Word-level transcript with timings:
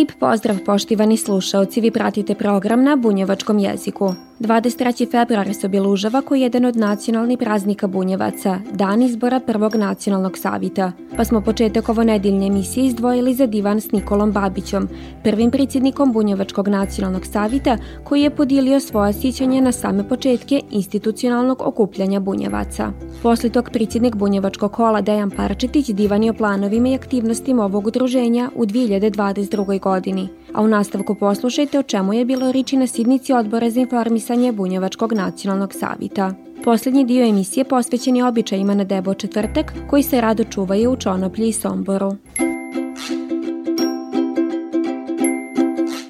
Lip 0.00 0.12
pozdrav 0.18 0.56
poštivani 0.66 1.16
slušaoci, 1.16 1.80
vi 1.80 1.90
pratite 1.90 2.34
program 2.34 2.84
na 2.84 2.96
bunjevačkom 2.96 3.58
jeziku. 3.58 4.14
23. 4.40 5.10
februar 5.10 5.54
se 5.54 5.66
obilužava 5.66 6.22
je 6.30 6.40
jedan 6.40 6.64
od 6.64 6.76
nacionalnih 6.76 7.38
praznika 7.38 7.86
Bunjevaca, 7.86 8.60
dan 8.72 9.02
izbora 9.02 9.40
prvog 9.40 9.74
nacionalnog 9.74 10.38
savita, 10.38 10.92
pa 11.16 11.24
smo 11.24 11.40
početak 11.40 11.88
ovo 11.88 12.04
nedeljne 12.04 12.46
emisije 12.46 12.86
izdvojili 12.86 13.34
za 13.34 13.46
divan 13.46 13.80
s 13.80 13.92
Nikolom 13.92 14.32
Babićom, 14.32 14.88
prvim 15.24 15.50
predsjednikom 15.50 16.12
Bunjevačkog 16.12 16.68
nacionalnog 16.68 17.26
savita 17.26 17.78
koji 18.04 18.22
je 18.22 18.30
podilio 18.30 18.80
svoje 18.80 19.12
sjećanje 19.12 19.60
na 19.60 19.72
same 19.72 20.08
početke 20.08 20.60
institucionalnog 20.70 21.62
okupljanja 21.64 22.20
Bunjevaca. 22.20 22.92
Posle 23.22 23.50
tog 23.50 23.70
predsjednik 23.72 24.14
Bunjevačkog 24.14 24.72
kola 24.72 25.00
Dejan 25.00 25.30
Parčetić 25.30 25.86
divan 25.86 26.22
je 26.22 26.30
o 26.30 26.34
planovima 26.34 26.88
i 26.88 26.94
aktivnostima 26.94 27.64
ovog 27.64 27.86
udruženja 27.86 28.50
u 28.54 28.66
2022. 28.66 29.80
godini, 29.80 30.28
a 30.54 30.62
u 30.62 30.68
nastavku 30.68 31.14
poslušajte 31.14 31.78
o 31.78 31.82
čemu 31.82 32.12
je 32.12 32.24
bilo 32.24 32.52
riči 32.52 32.76
na 32.76 32.86
sidnici 32.86 33.32
odbora 33.32 33.70
za 33.70 33.80
informisanje 33.80 34.52
Bunjevačkog 34.52 35.12
nacionalnog 35.12 35.74
savita. 35.74 36.34
Poslednji 36.64 37.04
dio 37.04 37.24
emisije 37.24 37.64
posvećen 37.64 38.16
je 38.16 38.24
običajima 38.24 38.74
na 38.74 38.84
Debo 38.84 39.14
četvrtak 39.14 39.74
koji 39.90 40.02
se 40.02 40.20
rado 40.20 40.44
čuvaju 40.44 40.92
u 40.92 40.96
Čonoplji 40.96 41.48
i 41.48 41.52
Somboru. 41.52 42.16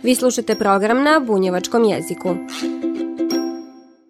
Vi 0.03 0.15
slušate 0.15 0.55
program 0.55 1.03
na 1.03 1.21
bunjevačkom 1.27 1.85
jeziku. 1.85 2.35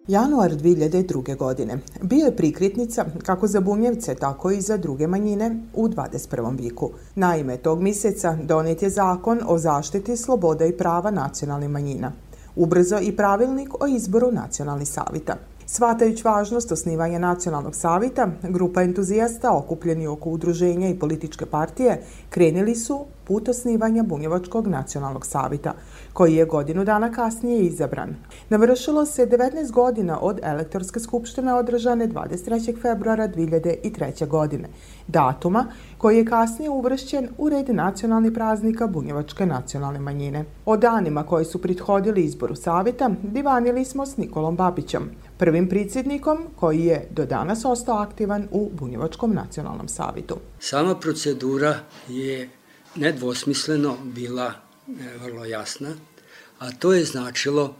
Januar 0.07 0.51
2002. 0.51 1.37
godine 1.37 1.79
bio 2.01 2.25
je 2.25 2.35
prikritnica 2.35 3.05
kako 3.25 3.47
za 3.47 3.59
bunjevce, 3.59 4.15
tako 4.15 4.51
i 4.51 4.61
za 4.61 4.77
druge 4.77 5.07
manjine 5.07 5.63
u 5.73 5.87
21. 5.87 6.57
viku. 6.57 6.89
Naime, 7.15 7.57
tog 7.57 7.81
mjeseca 7.81 8.37
donet 8.43 8.81
je 8.81 8.89
zakon 8.89 9.39
o 9.47 9.57
zaštiti 9.57 10.17
sloboda 10.17 10.65
i 10.65 10.77
prava 10.77 11.11
nacionalnih 11.11 11.69
manjina 11.69 12.11
ubrzo 12.55 12.99
i 13.01 13.15
pravilnik 13.15 13.83
o 13.83 13.87
izboru 13.87 14.31
nacionalnih 14.31 14.87
savita. 14.87 15.35
Svatajući 15.65 16.23
važnost 16.23 16.71
osnivanja 16.71 17.19
nacionalnog 17.19 17.75
savita, 17.75 18.27
grupa 18.43 18.81
entuzijasta 18.81 19.57
okupljeni 19.57 20.07
oko 20.07 20.29
udruženja 20.29 20.89
i 20.89 20.99
političke 20.99 21.45
partije 21.45 22.01
krenili 22.29 22.75
su 22.75 23.05
put 23.27 23.49
osnivanja 23.49 24.03
Bunjevačkog 24.03 24.67
nacionalnog 24.67 25.25
savita, 25.25 25.73
koji 26.13 26.35
je 26.35 26.45
godinu 26.45 26.85
dana 26.85 27.11
kasnije 27.11 27.65
izabran. 27.65 28.15
Navršilo 28.49 29.05
se 29.05 29.25
19 29.25 29.71
godina 29.71 30.19
od 30.21 30.39
elektorske 30.43 30.99
skupštine 30.99 31.53
održane 31.53 32.07
23. 32.07 32.81
februara 32.81 33.27
2003. 33.27 34.27
godine, 34.27 34.69
datuma 35.07 35.65
koji 35.97 36.17
je 36.17 36.25
kasnije 36.25 36.69
uvršćen 36.69 37.29
u 37.37 37.49
red 37.49 37.69
nacionalnih 37.69 38.31
praznika 38.31 38.87
Bunjevačke 38.87 39.45
nacionalne 39.45 39.99
manjine. 39.99 40.45
O 40.65 40.77
danima 40.77 41.23
koji 41.23 41.45
su 41.45 41.61
prethodili 41.61 42.23
izboru 42.23 42.55
savita 42.55 43.09
divanili 43.23 43.85
smo 43.85 44.05
s 44.05 44.17
Nikolom 44.17 44.55
Babićem, 44.55 45.11
prvim 45.37 45.69
predsjednikom 45.69 46.37
koji 46.55 46.79
je 46.79 47.07
do 47.11 47.25
danas 47.25 47.65
ostao 47.65 47.97
aktivan 47.97 48.47
u 48.51 48.69
Bunjevačkom 48.73 49.33
nacionalnom 49.33 49.87
savitu. 49.87 50.35
Sama 50.59 50.95
procedura 50.95 51.75
je 52.07 52.49
nedvosmisleno 52.95 53.95
bila 54.03 54.70
vrlo 55.21 55.45
jasna, 55.45 55.95
a 56.59 56.71
to 56.71 56.93
je 56.93 57.05
značilo 57.05 57.75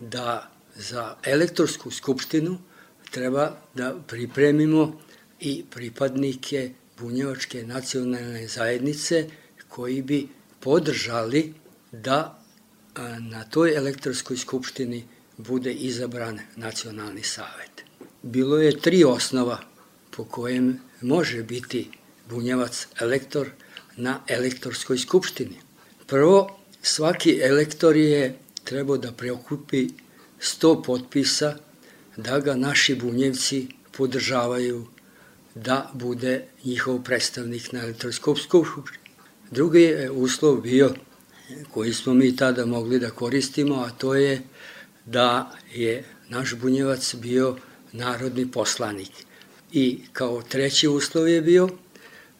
da 0.00 0.50
za 0.76 1.16
elektorsku 1.24 1.90
skupštinu 1.90 2.58
treba 3.10 3.56
da 3.74 3.94
pripremimo 4.06 5.00
i 5.40 5.64
pripadnike 5.70 6.70
Bunjevačke 6.98 7.66
nacionalne 7.66 8.48
zajednice 8.48 9.30
koji 9.68 10.02
bi 10.02 10.28
podržali 10.60 11.54
da 11.92 12.44
na 13.18 13.44
toj 13.44 13.74
elektorskoj 13.76 14.36
skupštini 14.36 15.04
bude 15.36 15.72
izabran 15.72 16.38
nacionalni 16.56 17.22
savet. 17.22 17.84
Bilo 18.22 18.58
je 18.58 18.80
tri 18.80 19.04
osnova 19.04 19.58
po 20.10 20.24
kojem 20.24 20.80
može 21.00 21.42
biti 21.42 21.90
bunjevac 22.30 22.86
elektor 23.00 23.50
na 23.96 24.20
elektorskoj 24.28 24.98
skupštini. 24.98 25.63
Prvo, 26.06 26.58
svaki 26.82 27.40
elektor 27.42 27.96
je 27.96 28.38
trebao 28.64 28.96
da 28.96 29.12
preokupi 29.12 29.88
100 30.40 30.84
potpisa 30.84 31.56
da 32.16 32.40
ga 32.40 32.54
naši 32.54 32.94
bunjevci 32.94 33.68
podržavaju 33.96 34.86
da 35.54 35.90
bude 35.94 36.44
njihov 36.64 37.02
predstavnik 37.02 37.72
na 37.72 37.80
elektorskoj 37.80 38.36
skupštini. 38.36 38.98
Drugi 39.50 39.80
je 39.80 40.10
uslov 40.10 40.60
bio 40.60 40.94
koji 41.70 41.92
smo 41.92 42.14
mi 42.14 42.36
tada 42.36 42.66
mogli 42.66 42.98
da 42.98 43.10
koristimo, 43.10 43.74
a 43.74 43.90
to 43.90 44.14
je 44.14 44.42
da 45.06 45.56
je 45.74 46.04
naš 46.28 46.54
bunjevac 46.54 47.14
bio 47.14 47.56
narodni 47.92 48.50
poslanik. 48.50 49.10
I 49.72 50.00
kao 50.12 50.42
treći 50.42 50.88
uslov 50.88 51.28
je 51.28 51.42
bio 51.42 51.68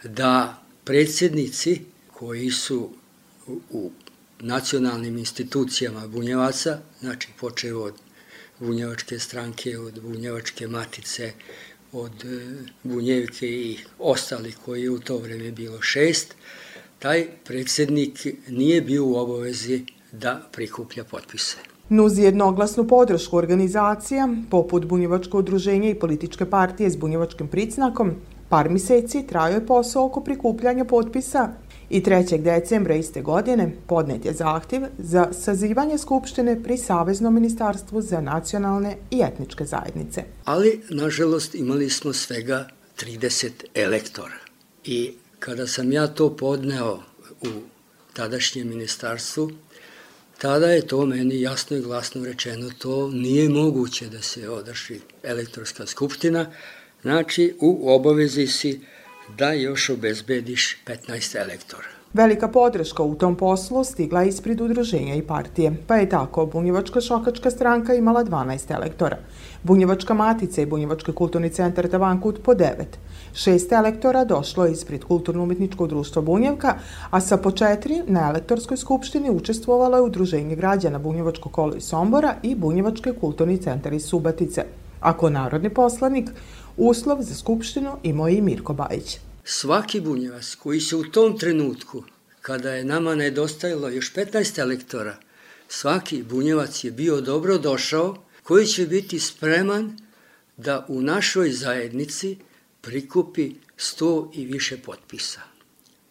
da 0.05 0.63
predsjednici 0.85 1.81
koji 2.13 2.51
su 2.51 2.91
u 3.71 3.91
nacionalnim 4.41 5.19
institucijama 5.19 6.07
bunjevaca, 6.09 6.79
znači 7.01 7.29
počeo 7.41 7.81
od 7.81 7.95
bunjevačke 8.59 9.19
stranke, 9.19 9.79
od 9.79 10.01
bunjevačke 10.01 10.69
matice, 10.69 11.33
od 11.93 12.25
e, 12.25 12.57
bunjevke 12.83 13.49
i 13.49 13.79
ostali 13.99 14.55
koji 14.65 14.83
je 14.83 14.91
u 14.91 14.99
to 14.99 15.19
vreme 15.19 15.51
bilo 15.51 15.83
šest, 15.83 16.35
taj 16.99 17.27
predsjednik 17.45 18.27
nije 18.49 18.81
bio 18.81 19.07
u 19.07 19.17
obavezi 19.17 19.85
da 20.13 20.49
prikuplja 20.53 21.05
potpise. 21.05 21.57
Nuz 21.89 22.19
jednoglasnu 22.19 22.89
podršku 22.89 23.37
organizacija, 23.37 24.29
poput 24.51 24.85
Bunjevačko 24.85 25.39
udruženja 25.39 25.91
i 25.91 25.95
političke 25.95 26.47
partije 26.51 26.91
s 26.91 26.97
bunjevačkim 26.97 27.49
pricnakom, 27.49 28.15
par 28.49 28.71
miseci 28.71 29.27
trajao 29.27 29.55
je 29.55 29.67
posao 29.67 30.07
oko 30.07 30.21
prikupljanja 30.21 30.85
potpisa 30.85 31.53
i 31.91 32.03
3. 32.03 32.43
decembra 32.43 32.95
iste 32.95 33.23
godine 33.23 33.73
podnet 33.87 34.25
je 34.25 34.33
zahtjev 34.33 34.83
za 34.99 35.29
sazivanje 35.33 35.99
Skupštine 35.99 36.63
pri 36.63 36.77
Saveznom 36.77 37.35
ministarstvu 37.35 38.03
za 38.03 38.21
nacionalne 38.21 38.97
i 39.11 39.23
etničke 39.23 39.65
zajednice. 39.65 40.25
Ali, 40.45 40.81
nažalost, 40.91 41.55
imali 41.55 41.91
smo 41.91 42.13
svega 42.13 42.69
30 43.01 43.51
elektora. 43.75 44.39
I 44.85 45.13
kada 45.39 45.67
sam 45.67 45.93
ja 45.93 46.07
to 46.07 46.37
podneo 46.37 46.99
u 47.43 47.49
tadašnjem 48.13 48.69
ministarstvu, 48.69 49.51
tada 50.39 50.67
je 50.67 50.87
to 50.87 51.07
meni 51.07 51.41
jasno 51.41 51.77
i 51.77 51.81
glasno 51.83 52.25
rečeno, 52.25 52.71
to 52.79 53.09
nije 53.11 53.49
moguće 53.49 54.09
da 54.09 54.23
se 54.23 54.49
održi 54.49 55.01
elektorska 55.23 55.87
skupština, 55.87 56.53
znači 57.03 57.55
u 57.61 57.95
obavezi 57.95 58.47
si 58.47 58.81
da 59.39 59.53
još 59.53 59.91
obezbediš 59.91 60.77
15 60.87 61.37
elektora. 61.37 61.89
Velika 62.13 62.49
podrška 62.49 63.03
u 63.03 63.15
tom 63.15 63.37
poslu 63.37 63.85
stigla 63.85 64.23
je 64.23 64.29
ispred 64.29 64.61
udruženja 64.61 65.15
i 65.15 65.23
partije, 65.23 65.73
pa 65.87 65.97
je 65.97 66.09
tako 66.09 66.47
Bunjevačka 66.47 67.01
šokačka 67.01 67.51
stranka 67.51 67.95
imala 67.95 68.25
12 68.25 68.75
elektora, 68.75 69.17
Bunjevačka 69.63 70.15
matica 70.15 70.63
i 70.63 70.67
Bunjevački 70.67 71.13
kulturni 71.13 71.51
centar 71.51 71.89
Tavankut 71.89 72.43
po 72.43 72.55
9. 72.55 72.85
Šest 73.33 73.73
elektora 73.73 74.25
došlo 74.25 74.65
je 74.65 74.73
ispred 74.73 75.05
Kulturno-umetničkog 75.05 75.89
društva 75.89 76.23
Bunjevka, 76.23 76.75
a 77.11 77.21
sa 77.21 77.37
po 77.37 77.51
četiri 77.51 78.03
na 78.07 78.29
elektorskoj 78.29 78.77
skupštini 78.77 79.31
učestvovalo 79.31 79.97
je 79.97 80.03
Udruženje 80.03 80.57
građana 80.57 80.99
Bunjevačko 80.99 81.49
kolo 81.49 81.75
iz 81.75 81.85
Sombora 81.85 82.35
i 82.43 82.55
Bunjevački 82.55 83.13
kulturni 83.21 83.59
centar 83.59 83.93
iz 83.93 84.05
Subatice. 84.05 84.65
Ako 85.01 85.31
narodni 85.31 85.71
poslanik, 85.71 86.31
uslov 86.77 87.23
za 87.23 87.35
skupštinu 87.35 87.97
imao 88.03 88.29
i 88.29 88.41
Mirko 88.41 88.73
Bajić. 88.75 89.19
Svaki 89.45 90.01
bunjevac 90.01 90.55
koji 90.55 90.81
se 90.81 90.97
u 90.97 91.05
tom 91.05 91.39
trenutku, 91.39 92.05
kada 92.41 92.75
je 92.75 92.85
nama 92.85 93.15
nedostajalo 93.15 93.89
još 93.89 94.15
15 94.15 94.59
elektora, 94.59 95.17
svaki 95.69 96.23
bunjevac 96.23 96.85
je 96.85 96.91
bio 96.91 97.21
dobro 97.21 97.59
došao, 97.59 98.17
koji 98.43 98.67
će 98.67 98.87
biti 98.87 99.19
spreman 99.19 99.99
da 100.57 100.87
u 100.89 101.03
našoj 101.03 101.51
zajednici 101.51 102.37
prikupi 102.81 103.53
100 103.79 104.29
i 104.35 104.45
više 104.45 104.77
potpisa. 104.77 105.41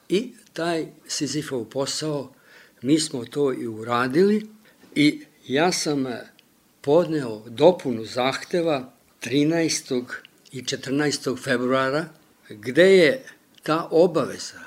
I 0.09 0.31
taj 0.53 0.87
Sizifov 1.07 1.65
posao, 1.65 2.33
mi 2.81 2.99
smo 2.99 3.25
to 3.25 3.53
i 3.53 3.67
uradili 3.67 4.47
i 4.95 5.21
ja 5.47 5.71
sam 5.71 6.05
podneo 6.81 7.43
dopunu 7.49 8.05
zahteva 8.05 8.93
13. 9.21 10.03
i 10.53 10.63
14. 10.63 11.43
februara, 11.43 12.05
gde 12.49 12.97
je 12.97 13.23
ta 13.63 13.87
obaveza 13.91 14.59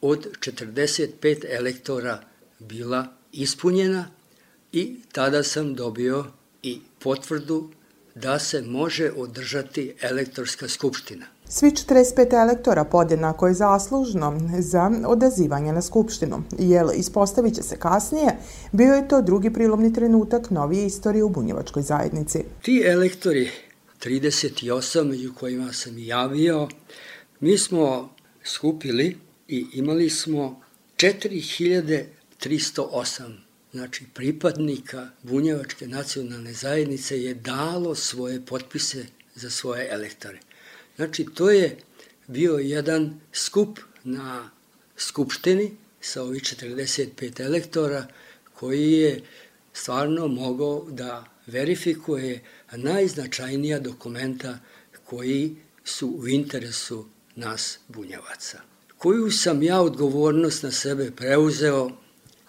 od 0.00 0.26
45 0.40 1.44
elektora 1.48 2.20
bila 2.58 3.06
ispunjena 3.32 4.04
i 4.72 4.96
tada 5.12 5.42
sam 5.42 5.74
dobio 5.74 6.24
i 6.62 6.80
potvrdu 6.98 7.70
da 8.14 8.38
se 8.38 8.62
može 8.62 9.10
održati 9.16 9.94
elektorska 10.02 10.68
skupština. 10.68 11.26
Svi 11.48 11.70
45 11.70 12.42
elektora 12.42 12.84
podjednako 12.84 13.46
je 13.46 13.54
zaslužno 13.54 14.40
za 14.58 14.90
odazivanje 15.06 15.72
na 15.72 15.82
Skupštinu, 15.82 16.42
jer 16.58 16.86
ispostavit 16.96 17.54
će 17.54 17.62
se 17.62 17.76
kasnije, 17.76 18.36
bio 18.72 18.94
je 18.94 19.08
to 19.08 19.22
drugi 19.22 19.52
prilomni 19.52 19.92
trenutak 19.92 20.50
novije 20.50 20.86
istorije 20.86 21.24
u 21.24 21.28
bunjevačkoj 21.28 21.82
zajednici. 21.82 22.44
Ti 22.62 22.82
elektori, 22.86 23.50
38 24.04 25.04
među 25.04 25.34
kojima 25.34 25.72
sam 25.72 25.98
javio, 25.98 26.68
mi 27.40 27.58
smo 27.58 28.16
skupili 28.44 29.18
i 29.48 29.66
imali 29.72 30.10
smo 30.10 30.62
4308 30.96 33.36
znači 33.72 34.04
pripadnika 34.14 35.08
Bunjevačke 35.22 35.86
nacionalne 35.86 36.52
zajednice 36.52 37.22
je 37.22 37.34
dalo 37.34 37.94
svoje 37.94 38.46
potpise 38.46 39.06
za 39.34 39.50
svoje 39.50 39.88
elektore. 39.90 40.38
Znači, 40.96 41.26
to 41.34 41.50
je 41.50 41.76
bio 42.26 42.52
jedan 42.52 43.20
skup 43.32 43.78
na 44.04 44.50
skupštini 44.96 45.72
sa 46.00 46.22
ovih 46.22 46.42
45 46.42 47.40
elektora 47.40 48.06
koji 48.54 48.92
je 48.92 49.22
stvarno 49.72 50.28
mogao 50.28 50.86
da 50.90 51.24
verifikuje 51.46 52.42
najznačajnija 52.76 53.78
dokumenta 53.78 54.58
koji 55.04 55.56
su 55.84 56.08
u 56.08 56.28
interesu 56.28 57.06
nas 57.36 57.78
bunjevaca. 57.88 58.60
Koju 58.98 59.30
sam 59.30 59.62
ja 59.62 59.80
odgovornost 59.80 60.62
na 60.62 60.70
sebe 60.70 61.10
preuzeo 61.10 61.90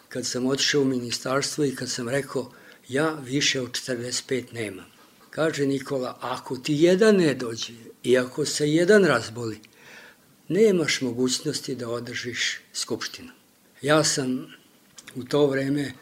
kad 0.10 0.26
sam 0.26 0.46
otišao 0.46 0.82
u 0.82 0.86
ministarstvo 0.86 1.66
i 1.66 1.76
kad 1.76 1.90
sam 1.90 2.10
rekao 2.10 2.52
ja 2.90 3.14
više 3.14 3.62
od 3.62 3.72
45 3.72 4.54
nemam. 4.54 4.86
Kaže 5.30 5.66
Nikola, 5.66 6.18
ako 6.22 6.58
ti 6.58 6.74
jedan 6.74 7.16
ne 7.16 7.34
dođe 7.34 7.74
i 8.04 8.18
ako 8.18 8.46
se 8.46 8.70
jedan 8.70 9.06
razboli, 9.06 9.60
nemaš 10.48 11.02
mogućnosti 11.02 11.76
da 11.76 11.90
održiš 11.90 12.60
skupštinu. 12.74 13.32
Ja 13.82 14.04
sam 14.04 14.48
u 15.16 15.24
to 15.24 15.48
vreme, 15.48 15.94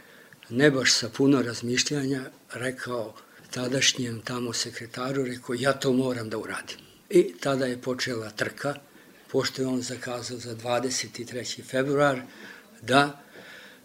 ne 0.49 0.71
baš 0.71 0.93
sa 0.93 1.09
puno 1.09 1.41
razmišljanja, 1.41 2.23
rekao 2.53 3.15
tadašnjem 3.51 4.21
tamo 4.21 4.53
sekretaru, 4.53 5.23
rekao 5.23 5.55
ja 5.59 5.73
to 5.73 5.93
moram 5.93 6.29
da 6.29 6.37
uradim. 6.37 6.77
I 7.09 7.33
tada 7.39 7.65
je 7.65 7.81
počela 7.81 8.29
trka, 8.29 8.75
pošto 9.31 9.61
je 9.61 9.67
on 9.67 9.81
zakazao 9.81 10.37
za 10.37 10.55
23. 10.55 11.63
februar, 11.63 12.21
da 12.81 13.23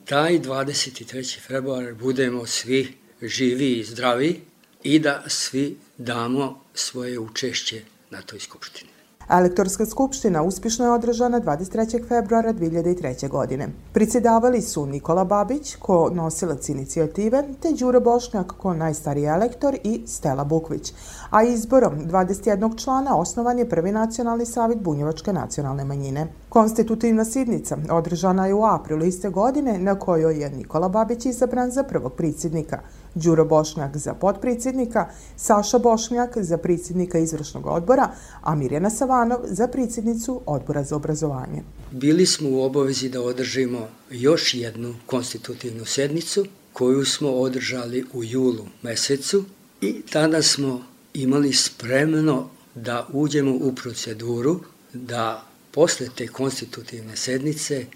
taj 0.05 0.39
23. 0.39 1.41
februar 1.41 1.95
budemo 1.95 2.47
svi 2.47 2.97
živi 3.23 3.73
i 3.73 3.85
zdravi 3.85 4.41
i 4.83 4.99
da 4.99 5.25
svi 5.27 5.77
damo 5.99 6.65
svoje 6.75 7.19
učešće 7.19 7.83
na 8.11 8.23
toj 8.23 8.41
skupštini. 8.41 8.96
Elektorska 9.29 9.87
skupština 9.87 10.43
uspješno 10.43 10.85
je 10.85 10.91
održana 10.91 11.41
23. 11.41 12.09
februara 12.09 12.53
2003. 12.53 13.29
godine. 13.29 13.69
Pricidavali 13.93 14.63
su 14.63 14.87
Nikola 14.87 15.25
Babić, 15.25 15.77
ko 15.77 16.11
nosilac 16.15 16.69
inicijative, 16.69 17.45
te 17.63 17.73
Đuro 17.73 18.01
Bošnjak, 18.01 18.47
ko 18.47 18.75
najstariji 18.75 19.25
elektor 19.25 19.77
i 19.85 20.03
Stela 20.07 20.45
Bukvić. 20.45 20.93
A 21.31 21.43
izborom 21.43 21.95
21 22.05 22.85
člana 22.85 23.17
osnovan 23.17 23.59
je 23.59 23.69
prvi 23.69 23.93
nacionalni 23.93 24.47
savjet 24.47 24.81
Bunjevačke 24.81 25.33
nacionalne 25.33 25.85
manjine. 25.85 26.27
Konstitutivna 26.49 27.25
sidnica 27.25 27.77
održana 27.91 28.47
je 28.47 28.55
u 28.55 28.65
aprilu 28.65 29.05
iste 29.05 29.29
godine 29.29 29.79
na 29.79 29.95
kojoj 29.95 30.43
je 30.43 30.51
Nikola 30.51 30.89
Babić 30.89 31.27
izabran 31.27 31.71
za 31.71 31.83
prvog 31.83 32.13
predsjednika, 32.13 32.79
Đuro 33.17 33.45
Bošnjak 33.45 33.97
za 33.97 34.15
potpredsjednika, 34.15 35.09
Saša 35.37 35.79
Bošnjak 35.79 36.39
za 36.39 36.59
predsjednika 36.59 37.19
izvršnog 37.19 37.67
odbora, 37.67 38.11
a 38.43 38.55
Mirjana 38.55 38.91
Savanov 38.91 39.41
za 39.45 39.69
predsjednicu 39.69 40.41
odbora 40.47 40.85
za 40.85 40.97
obrazovanje. 40.97 41.63
Bili 41.91 42.27
smo 42.27 42.51
u 42.51 42.63
obavezi 42.63 43.09
da 43.09 43.23
održimo 43.23 43.89
još 44.11 44.55
jednu 44.55 44.95
konstitutivnu 45.07 45.85
sednicu 45.85 46.45
koju 46.73 47.05
smo 47.05 47.31
održali 47.31 48.05
u 48.13 48.25
julu 48.25 48.67
mesecu 48.83 49.45
i 49.81 50.03
tada 50.13 50.43
smo 50.43 50.83
imali 51.15 51.53
spremno 51.53 52.49
da 52.75 53.07
uđemo 53.13 53.55
u 53.55 53.75
proceduru 53.75 54.61
da 54.93 55.47
posle 55.71 56.09
te 56.17 56.27
konstitutivne 56.27 57.17
sednice 57.17 57.87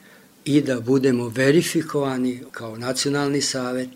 i 0.44 0.60
da 0.60 0.80
budemo 0.80 1.28
verifikovani 1.28 2.42
kao 2.50 2.76
nacionalni 2.76 3.40
savet 3.40 3.88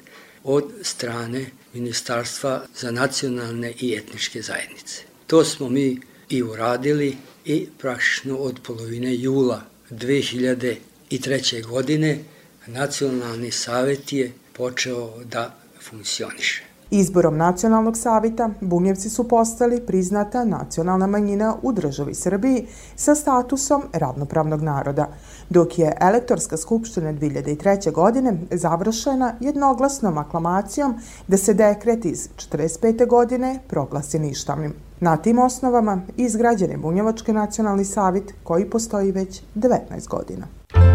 od 0.44 0.64
strane 0.82 1.46
Ministarstva 1.72 2.66
za 2.76 2.90
nacionalne 2.90 3.72
i 3.80 3.94
etničke 3.94 4.42
zajednice. 4.42 5.02
To 5.26 5.44
smo 5.44 5.68
mi 5.68 6.00
i 6.28 6.42
uradili 6.42 7.16
i 7.44 7.66
praktično 7.78 8.36
od 8.36 8.60
polovine 8.62 9.14
jula 9.14 9.62
2003. 9.90 11.66
godine 11.66 12.18
Nacionalni 12.66 13.50
savet 13.50 14.12
je 14.12 14.32
počeo 14.52 15.24
da 15.24 15.58
funkcioniše. 15.80 16.73
Izborom 16.94 17.36
nacionalnog 17.36 17.96
savita 17.96 18.50
Bunjevci 18.60 19.10
su 19.10 19.28
postali 19.28 19.86
priznata 19.86 20.44
nacionalna 20.44 21.06
manjina 21.06 21.56
u 21.62 21.72
državi 21.72 22.14
Srbiji 22.14 22.66
sa 22.96 23.14
statusom 23.14 23.82
ravnopravnog 23.92 24.62
naroda, 24.62 25.08
dok 25.50 25.78
je 25.78 25.96
elektorska 26.00 26.56
skupština 26.56 27.12
2003. 27.12 27.92
godine 27.92 28.38
završena 28.50 29.34
jednoglasnom 29.40 30.18
aklamacijom 30.18 30.94
da 31.28 31.36
se 31.36 31.54
dekret 31.54 32.04
iz 32.04 32.28
45. 32.36 33.06
godine 33.06 33.58
proglasi 33.68 34.18
ništavnim. 34.18 34.74
Na 35.00 35.16
tim 35.16 35.38
osnovama 35.38 36.02
izgrađen 36.16 36.70
je 36.70 36.78
Bunjevački 36.78 37.32
nacionalni 37.32 37.84
savit 37.84 38.34
koji 38.42 38.70
postoji 38.70 39.12
već 39.12 39.42
19 39.54 40.08
godina. 40.08 40.46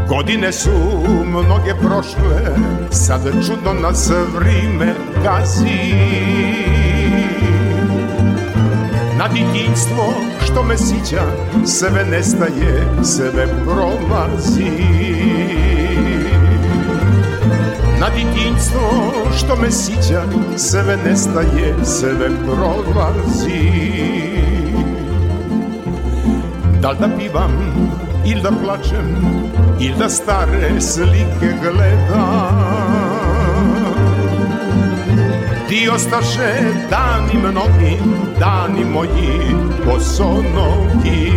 Godine 0.10 0.52
su 0.52 0.72
mnoge 1.26 1.74
prošle, 1.82 2.56
sad 2.92 3.22
čudno 3.48 3.74
nas 3.82 4.12
vrime 4.36 4.94
gazi. 5.24 5.94
Na 9.18 9.28
ditinstvo 9.28 10.14
što 10.46 10.64
me 10.64 10.78
sića, 10.78 11.22
sve 11.66 12.06
nestaje, 12.06 12.88
sve 13.04 13.48
prolazi. 13.66 14.72
Na 18.00 18.10
ditinstvo 18.10 19.14
što 19.38 19.56
me 19.56 19.72
sića, 19.72 20.24
sve 20.58 20.98
nestaje, 21.06 21.76
sve 21.84 22.30
prolazi. 22.46 23.92
Da 26.82 26.90
li 26.90 26.98
da 27.00 27.10
pivam 27.18 27.52
ili 28.26 28.42
da 28.42 28.52
plačem 28.64 29.16
ili 29.80 29.96
da 30.00 30.10
stare 30.10 30.82
slike 30.82 31.54
gledam. 31.62 32.70
Ti 35.70 35.90
ostaše 35.90 36.54
dani 36.90 37.34
mnogi, 37.34 37.98
dani 38.40 38.86
moji 38.86 39.56
bosonogi 39.86 41.32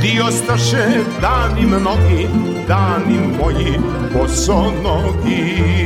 Ti 0.00 0.20
ostaše 0.28 0.86
dani 1.20 1.66
mnogi, 1.66 2.28
dani 2.68 3.18
moji 3.38 3.78
bosonogi 4.12 5.82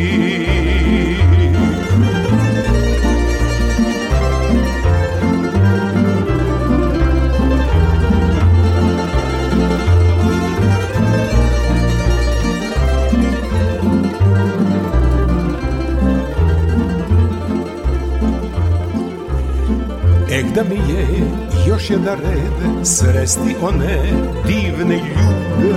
još 21.87 21.90
jedan 21.90 22.19
red 22.19 22.87
sresti 22.87 23.57
one 23.62 24.02
divne 24.47 24.97
ljude. 24.97 25.76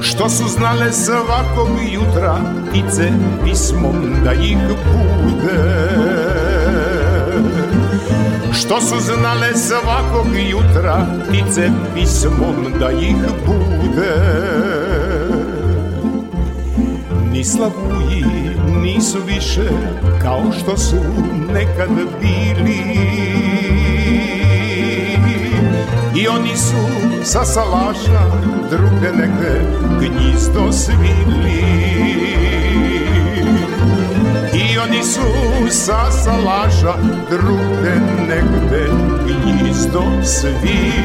Što 0.00 0.28
su 0.28 0.48
znale 0.48 0.92
svakog 0.92 1.68
jutra 1.92 2.36
ptice 2.68 3.12
pismom 3.44 3.94
da 4.24 4.32
ih 4.32 4.56
bude. 4.66 5.90
Što 8.52 8.80
su 8.80 9.00
znale 9.00 9.56
svakog 9.56 10.26
jutra 10.50 11.06
ptice 11.28 11.70
pismom 11.94 12.72
da 12.80 12.90
ih 12.90 13.16
bude. 13.46 14.16
Ni 17.32 17.44
slavuji 17.44 17.99
nisu 19.00 19.18
više 19.26 19.68
kao 20.22 20.52
što 20.52 20.76
su 20.76 20.96
nekad 21.52 21.90
bili. 22.20 22.80
I 26.16 26.28
oni 26.28 26.56
su 26.56 26.76
sa 27.24 27.44
salaša 27.44 28.22
druge 28.70 29.16
negde 29.16 29.62
gnjizdo 30.00 30.72
svili. 30.72 31.62
I 34.54 34.78
oni 34.78 35.02
su 35.04 35.20
sa 35.70 36.10
salaša 36.10 36.94
druge 37.30 37.94
negde 38.28 38.90
gnjizdo 39.26 40.02
svili 40.24 41.00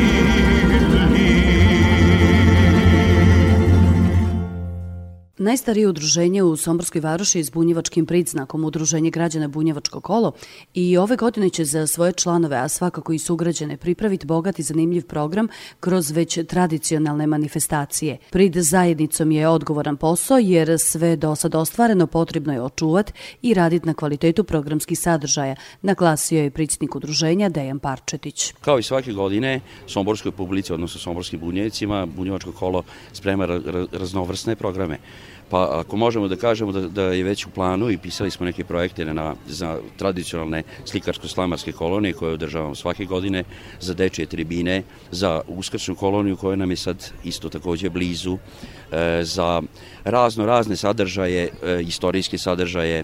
Najstarije 5.45 5.87
udruženje 5.87 6.43
u 6.43 6.55
Somborskoj 6.55 7.01
varoši 7.01 7.39
je 7.39 7.43
s 7.43 7.51
bunjevačkim 7.51 8.05
priznakom 8.05 8.63
Udruženje 8.63 9.09
građana 9.09 9.47
Bunjevačko 9.47 9.99
kolo 9.99 10.31
i 10.73 10.97
ove 10.97 11.15
godine 11.15 11.49
će 11.49 11.65
za 11.65 11.87
svoje 11.87 12.13
članove, 12.13 12.57
a 12.57 12.69
svakako 12.69 13.13
i 13.13 13.19
sugrađene, 13.19 13.77
pripraviti 13.77 14.25
bogat 14.25 14.59
i 14.59 14.63
zanimljiv 14.63 15.05
program 15.05 15.47
kroz 15.79 16.11
već 16.11 16.39
tradicionalne 16.47 17.27
manifestacije. 17.27 18.17
Prid 18.31 18.55
zajednicom 18.55 19.31
je 19.31 19.47
odgovoran 19.47 19.97
posao 19.97 20.37
jer 20.37 20.79
sve 20.79 21.15
do 21.15 21.35
sad 21.35 21.55
ostvareno 21.55 22.07
potrebno 22.07 22.53
je 22.53 22.61
očuvati 22.61 23.13
i 23.41 23.53
raditi 23.53 23.87
na 23.87 23.93
kvalitetu 23.93 24.43
programskih 24.43 24.99
sadržaja, 24.99 25.55
naglasio 25.81 26.43
je 26.43 26.51
predsjednik 26.51 26.95
udruženja 26.95 27.49
Dejan 27.49 27.79
Parčetić. 27.79 28.53
Kao 28.61 28.79
i 28.79 28.83
svake 28.83 29.13
godine, 29.13 29.61
Somborskoj 29.87 30.31
publici, 30.31 30.73
odnosno 30.73 30.99
Somborskim 30.99 31.39
bunjevicima, 31.39 32.05
Bunjevačko 32.05 32.51
kolo 32.51 32.83
sprema 33.13 33.45
raznovrsne 33.91 34.55
programe. 34.55 34.97
Pa 35.49 35.79
ako 35.79 35.97
možemo 35.97 36.27
da 36.27 36.35
kažemo 36.35 36.71
da, 36.71 36.81
da 36.87 37.03
je 37.03 37.23
već 37.23 37.45
u 37.45 37.49
planu 37.49 37.89
i 37.89 37.97
pisali 37.97 38.31
smo 38.31 38.45
neke 38.45 38.63
projekte 38.63 39.05
na, 39.05 39.35
za 39.47 39.77
tradicionalne 39.97 40.63
slikarsko-slamarske 40.85 41.71
kolonije 41.71 42.13
koje 42.13 42.33
održavamo 42.33 42.75
svake 42.75 43.05
godine, 43.05 43.43
za 43.79 43.93
dečije 43.93 44.25
tribine, 44.25 44.83
za 45.11 45.41
uskrčnu 45.47 45.95
koloniju 45.95 46.37
koja 46.37 46.55
nam 46.55 46.71
je 46.71 46.77
sad 46.77 47.11
isto 47.23 47.49
takođe 47.49 47.89
blizu, 47.89 48.37
e, 48.91 49.23
za 49.23 49.61
razno 50.03 50.45
razne 50.45 50.75
sadržaje, 50.75 51.49
e, 51.63 51.81
istorijske 51.81 52.37
sadržaje, 52.37 53.03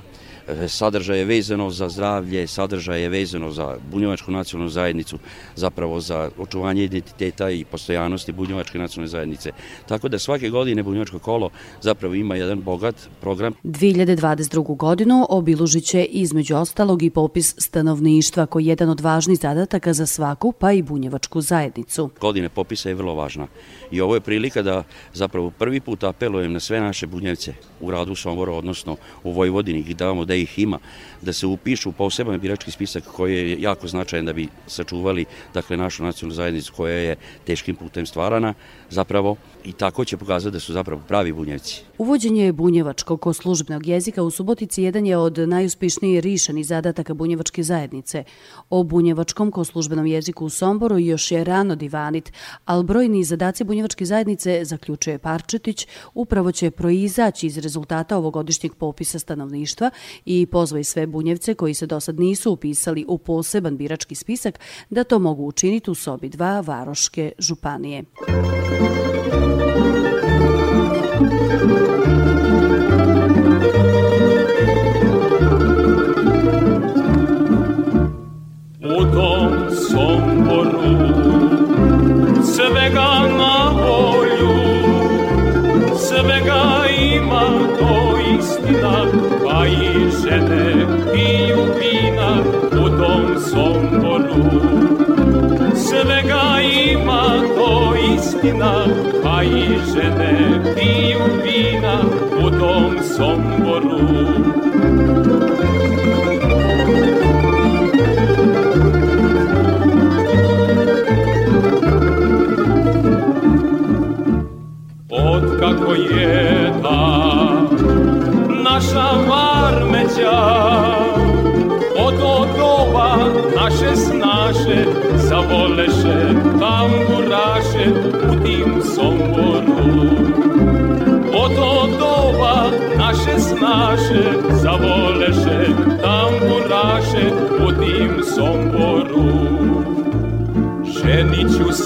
sadržaje 0.68 1.26
vezano 1.26 1.70
za 1.70 1.90
zdravlje, 1.90 2.48
sadržaje 2.48 3.10
vezano 3.10 3.52
za 3.52 3.78
bunjevačku 3.92 4.32
nacionalnu 4.32 4.70
zajednicu, 4.70 5.18
zapravo 5.56 6.00
za 6.00 6.30
očuvanje 6.38 6.84
identiteta 6.84 7.50
i 7.50 7.66
postojanosti 7.66 8.32
bunjevačke 8.32 8.80
nacionalne 8.80 9.08
zajednice. 9.08 9.52
Tako 9.88 10.10
da 10.10 10.20
svake 10.20 10.50
godine 10.50 10.84
bunjevačko 10.84 11.20
kolo 11.20 11.50
zapravo 11.82 12.16
ima 12.16 12.36
jedan 12.36 12.62
bogat 12.62 12.96
program. 13.22 13.54
2022. 13.64 14.78
godinu 14.78 15.26
obilužit 15.30 15.84
će 15.84 16.04
između 16.04 16.56
ostalog 16.56 17.04
i 17.04 17.10
popis 17.10 17.56
stanovništva 17.58 18.46
koji 18.46 18.66
je 18.66 18.70
jedan 18.70 18.90
od 18.90 19.00
važnih 19.00 19.40
zadataka 19.40 19.94
za 19.94 20.06
svaku 20.06 20.52
pa 20.52 20.72
i 20.72 20.82
bunjevačku 20.82 21.42
zajednicu. 21.42 22.10
Godine 22.22 22.50
popisa 22.50 22.90
je 22.90 22.96
vrlo 22.96 23.16
važna 23.16 23.48
i 23.92 24.02
ovo 24.02 24.16
je 24.16 24.22
prilika 24.22 24.62
da 24.62 24.84
zapravo 25.14 25.52
prvi 25.52 25.80
put 25.80 26.04
apelujem 26.04 26.54
na 26.54 26.60
sve 26.60 26.80
naše 26.80 27.08
bunjevce 27.08 27.54
u 27.80 27.88
gradu 27.88 28.16
Sombora, 28.16 28.54
odnosno 28.54 28.98
u 29.24 29.32
Vojvodini, 29.32 29.84
gde 29.84 29.94
davamo 29.94 30.26
da 30.32 30.36
ih 30.36 30.60
ima, 30.60 30.80
da 31.22 31.34
se 31.34 31.48
upišu 31.48 31.90
u 31.90 31.92
poseban 31.92 32.40
birački 32.40 32.72
spisak 32.72 33.04
koji 33.04 33.36
je 33.36 33.62
jako 33.62 33.88
značajan 33.88 34.26
da 34.26 34.34
bi 34.34 34.48
sačuvali 34.68 35.26
dakle, 35.54 35.78
našu 35.78 36.04
nacionalnu 36.04 36.36
zajednicu 36.36 36.74
koja 36.74 36.96
je 36.96 37.16
teškim 37.46 37.76
putem 37.76 38.06
stvarana 38.06 38.54
zapravo 38.90 39.36
i 39.64 39.74
tako 39.74 40.06
će 40.06 40.18
pokazati 40.18 40.54
da 40.54 40.60
su 40.60 40.74
zapravo 40.74 41.02
pravi 41.08 41.34
bunjevci. 41.34 41.84
Uvođenje 41.98 42.52
bunjevačkog 42.52 43.22
ko 43.22 43.34
službenog 43.34 43.88
jezika 43.88 44.24
u 44.24 44.32
Subotici 44.32 44.84
jedan 44.84 45.06
je 45.06 45.18
od 45.18 45.38
najuspešnije 45.38 46.22
rišenih 46.22 46.66
zadataka 46.68 47.14
bunjevačke 47.14 47.64
zajednice. 47.64 48.24
O 48.70 48.84
bunjevačkom 48.84 49.52
ko 49.52 49.64
službenom 49.64 50.06
jeziku 50.06 50.46
u 50.46 50.50
Somboru 50.50 51.00
još 51.00 51.32
je 51.32 51.44
rano 51.44 51.76
divanit, 51.76 52.32
ali 52.66 52.84
brojni 52.84 53.24
zadaci 53.24 53.64
bunjevačke 53.64 54.06
zajednice, 54.06 54.66
zaključuje 54.66 55.20
Parčetić, 55.20 55.88
upravo 56.14 56.52
će 56.52 56.72
proizaći 56.72 57.48
iz 57.48 57.58
rezultata 57.58 58.18
ovogodišnjeg 58.18 58.74
popisa 58.76 59.20
stanovništva 59.20 59.92
i 60.25 60.46
pozvoj 60.46 60.84
sve 60.84 61.08
bunjevce 61.08 61.54
koji 61.54 61.74
se 61.74 61.86
do 61.86 62.00
sad 62.00 62.20
nisu 62.20 62.51
upisali 62.51 63.06
u 63.08 63.18
poseban 63.18 63.78
birački 63.78 64.16
spisak 64.16 64.60
da 64.90 65.04
to 65.04 65.20
mogu 65.20 65.46
učiniti 65.46 65.92
u 65.92 65.96
sobi 65.96 66.30
2 66.30 66.68
Varoške 66.68 67.32
županije. 67.40 68.04
U 71.88 71.91
pa 89.62 89.68
i 89.68 90.10
žene 90.22 90.86
piju 91.13 91.58
vina 91.80 92.44
u 92.72 92.89
tom 92.89 93.39
somboru. 93.50 94.62
Svega 95.75 96.62
ima 96.91 97.24
to 97.56 97.94
istina 98.18 98.86
pa 99.24 99.44
i 99.44 99.68
žene 99.94 100.62
piju 100.75 101.20
vina 101.44 102.00
u 102.46 102.50
tom 102.60 102.98
somboru 103.18 104.00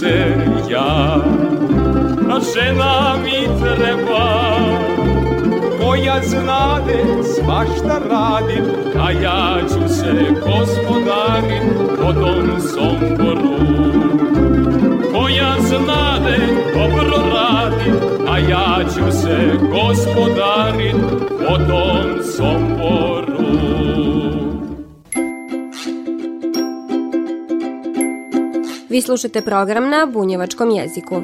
se 0.05 0.35
ja 0.69 1.15
a 2.29 2.39
žena 2.53 3.15
mi 3.23 3.47
treba 3.59 4.55
koja 5.81 6.21
znade 6.23 7.03
svašta 7.23 7.99
radi, 8.09 8.61
a 8.99 9.11
ja 9.11 9.57
ću 9.67 9.93
se 9.93 10.13
gospodari 10.45 11.59
po 11.97 12.13
tom 12.13 12.61
somboru. 12.61 13.55
Koja 15.13 15.55
znade 15.59 16.37
dobro 16.73 17.17
radi, 17.33 17.91
a 18.29 18.37
ja 18.37 18.77
ću 18.95 19.11
se 19.11 19.37
gospodari 19.71 20.93
po 21.47 21.57
tom 21.57 22.23
somboru. 22.37 24.14
Vi 28.95 29.01
slušate 29.01 29.41
program 29.41 29.89
na 29.89 30.07
bunjevačkom 30.13 30.69
jeziku. 30.69 31.15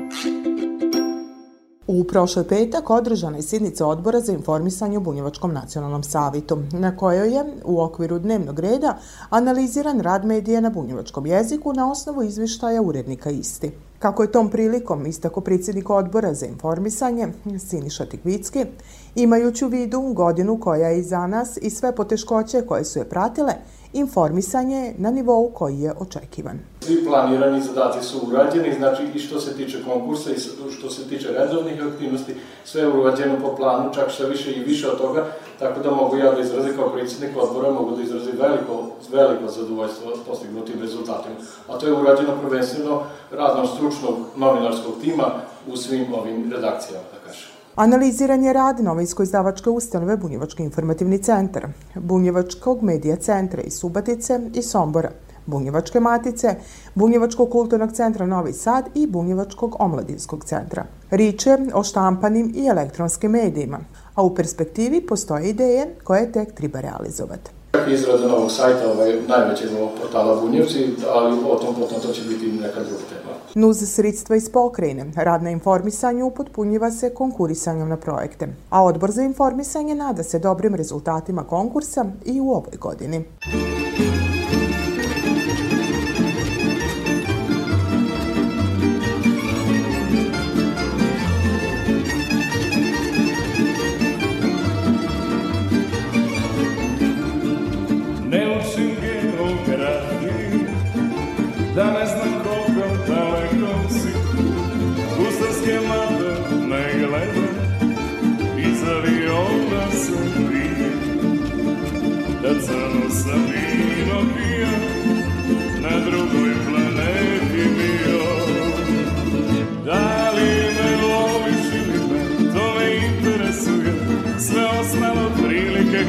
U 1.88 2.04
prošloj 2.04 2.48
petak 2.48 2.90
održana 2.90 3.38
je 3.38 3.44
sidnica 3.44 3.86
odbora 3.86 4.20
za 4.20 4.34
informisanje 4.34 4.98
u 4.98 5.02
Bunjevačkom 5.02 5.54
nacionalnom 5.54 6.04
savitu, 6.04 6.58
na 6.72 6.98
kojoj 6.98 7.36
je 7.36 7.44
u 7.66 7.82
okviru 7.82 8.20
dnevnog 8.20 8.60
reda 8.60 8.98
analiziran 9.30 10.00
rad 10.00 10.26
medija 10.26 10.62
na 10.62 10.70
bunjevačkom 10.70 11.26
jeziku 11.26 11.74
na 11.74 11.92
osnovu 11.92 12.24
izvištaja 12.24 12.82
urednika 12.82 13.30
isti. 13.30 13.72
Kako 14.00 14.24
je 14.24 14.32
tom 14.32 14.50
prilikom 14.50 15.06
istako 15.06 15.42
predsjednik 15.42 15.90
odbora 15.90 16.34
za 16.34 16.46
informisanje 16.46 17.28
Siniša 17.70 18.06
Tikvicki, 18.06 18.66
imajući 19.16 19.66
u 19.66 19.68
vidu 19.68 20.02
godinu 20.02 20.60
koja 20.60 20.88
je 20.88 21.00
iza 21.00 21.28
nas 21.28 21.58
i 21.62 21.70
sve 21.70 21.96
poteškoće 21.96 22.62
koje 22.62 22.86
su 22.86 23.00
je 23.00 23.10
pratile, 23.10 23.54
informisanje 23.94 24.94
na 24.98 25.12
nivou 25.12 25.50
koji 25.54 25.80
je 25.80 25.94
očekivan. 26.00 26.60
Svi 26.82 27.06
planirani 27.06 27.62
zadaci 27.62 28.08
su 28.08 28.20
urađeni, 28.28 28.74
znači 28.78 29.04
i 29.16 29.20
što 29.20 29.40
se 29.40 29.58
tiče 29.58 29.84
konkursa 29.84 30.30
i 30.32 30.40
što 30.72 30.90
se 30.90 31.10
tiče 31.10 31.28
redovnih 31.32 31.86
aktivnosti, 31.94 32.36
sve 32.66 32.82
je 32.82 32.88
urađeno 32.88 33.36
po 33.42 33.56
planu, 33.56 33.94
čak 33.94 34.12
sve 34.12 34.30
više 34.30 34.52
i 34.52 34.64
više 34.64 34.90
od 34.90 34.98
toga, 34.98 35.26
tako 35.60 35.80
da 35.80 35.92
mogu 35.92 36.18
ja 36.18 36.32
da 36.32 36.42
izrazim 36.42 36.76
kao 36.76 36.90
predsjednik 36.90 37.38
odbora, 37.38 37.72
mogu 37.72 37.96
da 37.96 38.04
izrazim 38.04 38.34
veliko, 38.42 38.88
veliko 39.12 39.52
zadovoljstvo 39.52 40.12
postignutim 40.28 40.82
rezultatima. 40.82 41.36
A 41.68 41.78
to 41.78 41.88
je 41.88 41.94
urađeno 41.94 42.38
prvenstveno 42.42 43.04
radnom 43.32 43.68
stručnog 43.68 44.16
novinarskog 44.36 44.94
tima 45.02 45.26
u 45.68 45.78
svim 45.78 46.14
ovim 46.14 46.52
redakcijama, 46.52 47.06
da 47.14 47.28
kažem. 47.28 47.61
Analiziran 47.76 48.44
je 48.44 48.54
rad 48.54 48.80
novinsko-izdavačke 48.80 49.70
ustanove 49.70 50.18
Bunjevački 50.18 50.64
informativni 50.64 51.18
centar, 51.18 51.68
Bunjevačkog 51.96 52.84
medija 52.84 53.16
centra 53.16 53.62
iz 53.62 53.74
Subatice 53.74 54.40
i 54.54 54.62
Sombora, 54.62 55.12
Bunjevačke 55.46 56.00
matice, 56.00 56.56
Bunjevačkog 56.96 57.50
kulturnog 57.50 57.92
centra 57.92 58.26
Novi 58.26 58.54
Sad 58.54 58.86
i 58.96 59.08
Bunjevačkog 59.08 59.76
omladinskog 59.80 60.46
centra. 60.46 60.86
Rič 61.12 61.46
je 61.46 61.58
o 61.74 61.84
štampanim 61.84 62.54
i 62.56 62.68
elektronskim 62.68 63.32
medijima, 63.32 63.80
a 64.16 64.24
u 64.24 64.36
perspektivi 64.36 65.02
postoje 65.02 65.50
ideje 65.50 65.96
koje 66.04 66.32
tek 66.32 66.54
treba 66.54 66.80
realizovati. 66.80 67.52
Izrada 67.88 68.28
novog 68.28 68.52
sajta 68.52 68.92
ovaj, 68.92 69.14
najvećeg 69.28 69.70
portala 70.02 70.42
Bunjevci, 70.42 70.88
ali 71.14 71.38
o 71.50 71.56
tom 71.56 71.76
potom 71.76 72.02
to 72.02 72.14
će 72.14 72.22
biti 72.22 72.52
neka 72.52 72.80
druga. 72.80 73.21
Nuz 73.56 73.78
sredstva 73.94 74.36
iz 74.36 74.50
pokrajine, 74.50 75.12
rad 75.16 75.44
na 75.44 75.50
informisanju 75.50 76.26
upotpunjiva 76.26 76.92
se 76.92 77.14
konkurisanjem 77.14 77.90
na 77.90 77.98
projekte, 77.98 78.48
a 78.70 78.84
odbor 78.84 79.12
za 79.12 79.24
informisanje 79.24 79.96
nada 79.96 80.24
se 80.24 80.40
dobrim 80.40 80.76
rezultatima 80.76 81.44
konkursa 81.44 82.06
i 82.26 82.42
u 82.42 82.50
ovoj 82.50 82.78
godini. 82.80 83.24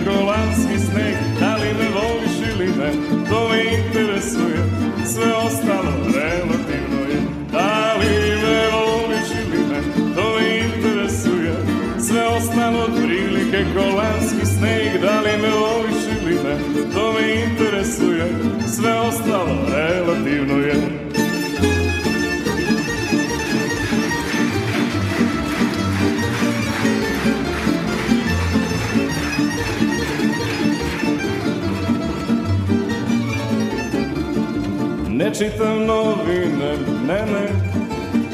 Kolanski 0.04 0.78
sneg, 0.78 1.14
da 1.40 1.56
li 1.56 1.71
me 1.78 1.88
voliš 1.99 2.35
ili 2.52 2.66
ne, 2.66 2.92
to 3.30 3.49
me 3.49 3.62
interesuje, 3.62 4.59
sve 5.06 5.35
ostalo 5.35 5.81
Ne 35.23 35.31
čitam 35.35 35.87
novine, 35.87 36.73
ne, 37.07 37.21
ne, 37.33 37.47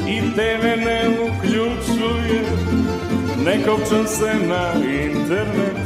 i 0.07 0.21
TV 0.35 0.63
ne 0.85 1.01
uključuje, 1.09 2.41
ne 3.45 3.63
kopčam 3.65 4.07
se 4.07 4.33
na 4.47 4.73
internet. 5.03 5.77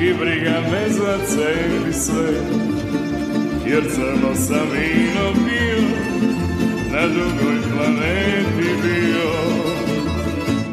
I 0.00 0.14
briga 0.14 0.60
me 0.72 0.88
za 0.88 1.18
celi 1.26 1.92
svet. 1.92 2.46
Jer 3.66 3.82
crno 3.94 4.34
sam 4.34 4.66
vino 4.72 5.32
pio, 5.34 5.88
na 6.92 7.06
drugoj 7.06 7.58
planeti 7.72 8.70
bio. 8.82 9.30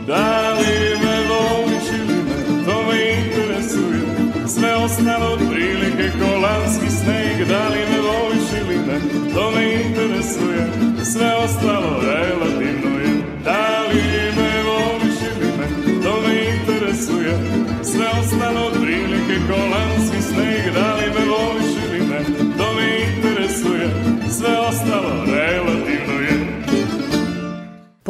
Da 0.08 0.53
li 0.53 0.97
me 1.03 1.17
voliš 1.29 1.88
ili 1.93 2.23
ne, 2.23 2.65
to 2.65 2.84
me 2.84 2.99
interesuje, 3.12 4.01
sve 4.47 4.75
ostalo 4.75 5.38
prilike 5.38 6.12
kolanski 6.19 6.89
sneg, 6.89 7.22
da 7.39 7.67
li 7.67 7.79
me 7.91 7.99
voliš 8.01 8.47
ili 8.61 8.77
ne, 8.87 8.99
to 9.33 9.51
me 9.51 9.73
interesuje, 9.73 10.61
sve 11.03 11.35
ostalo 11.35 12.01
relativno 12.01 12.99
je. 12.99 13.09
Da 13.43 13.83
li 13.89 14.03
me 14.37 14.63
voliš 14.63 15.17
ili 15.31 15.49
ne, 15.57 15.67
to 16.03 16.21
me 16.21 16.33
interesuje, 16.55 17.33
sve 17.83 18.07
ostalo 18.21 18.71
prilike 18.81 19.35
kolanski 19.47 20.21
sneg, 20.21 20.73
da 20.73 20.95
li 20.95 21.07
me 21.15 21.25
voliš 21.25 21.71
ili 21.85 21.99
ne, 22.07 22.23
to 22.57 22.73
me 22.73 22.87
interesuje, 23.15 23.89
sve 24.29 24.59
ostalo. 24.59 25.22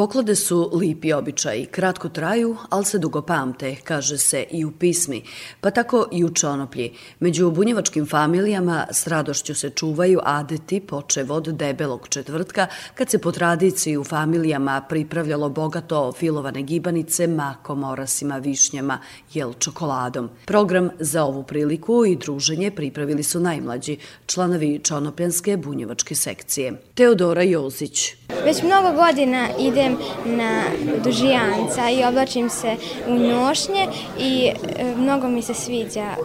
Poklade 0.04 0.36
su 0.36 0.70
lipi 0.74 1.14
običaji, 1.14 1.66
kratko 1.66 2.10
traju, 2.10 2.58
ali 2.70 2.86
se 2.86 3.00
dugo 3.00 3.22
pamte, 3.22 3.76
kaže 3.84 4.18
se 4.18 4.46
i 4.52 4.66
u 4.66 4.72
pismi, 4.72 5.24
pa 5.62 5.72
tako 5.72 6.08
i 6.12 6.24
u 6.24 6.30
čonoplji. 6.30 6.92
Među 7.20 7.52
bunjevačkim 7.52 8.06
familijama 8.06 8.88
s 8.92 9.08
radošću 9.08 9.56
se 9.56 9.70
čuvaju 9.70 10.20
adeti 10.24 10.80
počev 10.80 11.32
od 11.32 11.48
debelog 11.48 12.08
četvrtka, 12.10 12.68
kad 12.96 13.10
se 13.10 13.20
po 13.20 13.32
tradiciji 13.32 13.98
u 13.98 14.04
familijama 14.04 14.82
pripravljalo 14.90 15.50
bogato 15.50 16.12
filovane 16.12 16.62
gibanice 16.62 17.28
makom, 17.28 17.84
orasima, 17.84 18.38
višnjama, 18.38 19.00
jel 19.34 19.54
čokoladom. 19.54 20.30
Program 20.46 20.90
za 21.00 21.24
ovu 21.24 21.44
priliku 21.44 22.06
i 22.06 22.16
druženje 22.16 22.72
pripravili 22.72 23.24
su 23.24 23.40
najmlađi, 23.40 23.98
članovi 24.26 24.80
čonopljanske 24.84 25.58
bunjevačke 25.58 26.16
sekcije. 26.16 26.74
Teodora 26.94 27.44
Jozić. 27.44 28.16
Već 28.46 28.64
mnogo 28.64 28.92
godina 28.92 29.48
ide 29.60 29.93
idem 29.94 30.38
na 30.38 30.64
dužijanca 31.04 31.90
i 31.90 32.04
oblačim 32.04 32.50
se 32.50 32.76
u 33.08 33.14
nošnje 33.14 33.88
i 34.20 34.52
e, 34.76 34.96
mnogo 34.98 35.28
mi 35.28 35.42
se 35.42 35.54
sviđa 35.54 36.16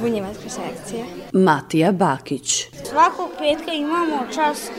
bunjevačka 0.00 0.48
sekcija. 0.48 1.04
Matija 1.32 1.92
Bakić. 1.92 2.66
Svakog 2.84 3.28
petka 3.38 3.72
imamo 3.72 4.26
čas, 4.34 4.70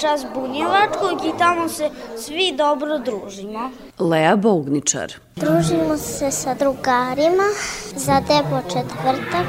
čas 0.00 0.26
bunjevačkog 0.34 1.24
i 1.24 1.38
tamo 1.38 1.68
se 1.68 1.90
svi 2.18 2.54
dobro 2.56 2.98
družimo. 2.98 3.70
Lea 3.98 4.36
Bogničar. 4.36 5.12
Družimo 5.36 5.96
se 5.96 6.30
sa 6.30 6.54
drugarima 6.54 7.48
za 7.96 8.20
debo 8.20 8.60
četvrtak 8.62 9.46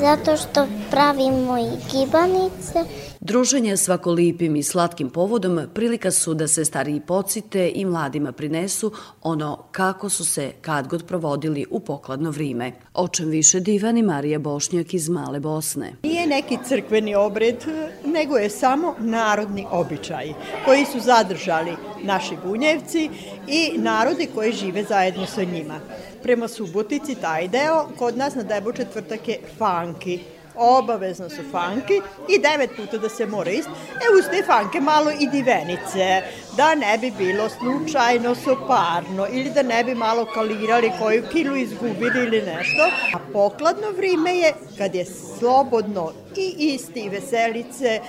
zato 0.00 0.36
što 0.36 0.66
pravimo 0.90 1.58
i 1.58 1.70
gibanice 1.92 2.84
Druženje 3.20 3.76
svako 3.76 4.12
lipim 4.12 4.56
i 4.56 4.62
slatkim 4.62 5.10
povodom 5.10 5.60
prilika 5.74 6.10
su 6.10 6.34
da 6.34 6.48
se 6.48 6.64
stariji 6.64 7.00
pocite 7.00 7.72
i 7.74 7.84
mladima 7.84 8.32
prinesu 8.32 8.92
ono 9.22 9.64
kako 9.72 10.08
su 10.08 10.24
se 10.24 10.52
kad 10.60 10.88
god 10.88 11.06
provodili 11.06 11.66
u 11.70 11.80
pokladno 11.80 12.30
vrime. 12.30 12.72
O 12.94 13.08
čem 13.08 13.28
više 13.28 13.60
divani 13.60 14.02
Marija 14.02 14.38
Bošnjak 14.38 14.94
iz 14.94 15.08
Male 15.08 15.40
Bosne. 15.40 15.92
Nije 16.02 16.26
neki 16.26 16.58
crkveni 16.68 17.14
obred, 17.14 17.56
nego 18.04 18.36
je 18.36 18.50
samo 18.50 18.94
narodni 18.98 19.66
običaj 19.70 20.32
koji 20.64 20.84
su 20.84 21.00
zadržali 21.00 21.72
naši 22.02 22.36
bunjevci 22.44 23.10
i 23.48 23.78
narodi 23.78 24.28
koji 24.34 24.52
žive 24.52 24.84
zajedno 24.84 25.26
sa 25.26 25.44
njima. 25.44 25.80
Prema 26.22 26.48
Subotici 26.48 27.14
taj 27.14 27.48
deo, 27.48 27.88
kod 27.98 28.16
nas 28.16 28.34
na 28.34 28.42
debu 28.42 28.72
četvrtak 28.72 29.28
je 29.28 29.40
fanki, 29.58 30.20
obavezno 30.56 31.28
su 31.28 31.42
fanki 31.52 32.00
i 32.28 32.38
devet 32.38 32.70
puta 32.76 32.98
da 32.98 33.08
se 33.08 33.26
mora 33.26 33.50
ist. 33.50 33.68
E 33.68 34.18
uz 34.18 34.24
te 34.30 34.42
fanke 34.42 34.80
malo 34.80 35.10
i 35.10 35.28
divenice, 35.28 36.22
da 36.60 36.74
ne 36.74 36.98
bi 36.98 37.12
bilo 37.18 37.48
slučajno 37.48 38.34
soparno 38.34 39.26
ili 39.32 39.50
da 39.54 39.62
ne 39.62 39.84
bi 39.84 39.94
malo 39.94 40.26
kalirali 40.34 40.90
koju 40.98 41.22
kilu 41.32 41.56
izgubili 41.56 42.26
ili 42.26 42.42
nešto. 42.42 42.82
A 43.14 43.18
pokladno 43.32 43.90
vrime 43.96 44.36
je 44.36 44.52
kad 44.78 44.94
je 44.94 45.04
slobodno 45.04 46.12
i 46.36 46.74
isti 46.74 47.08
veselice, 47.08 48.00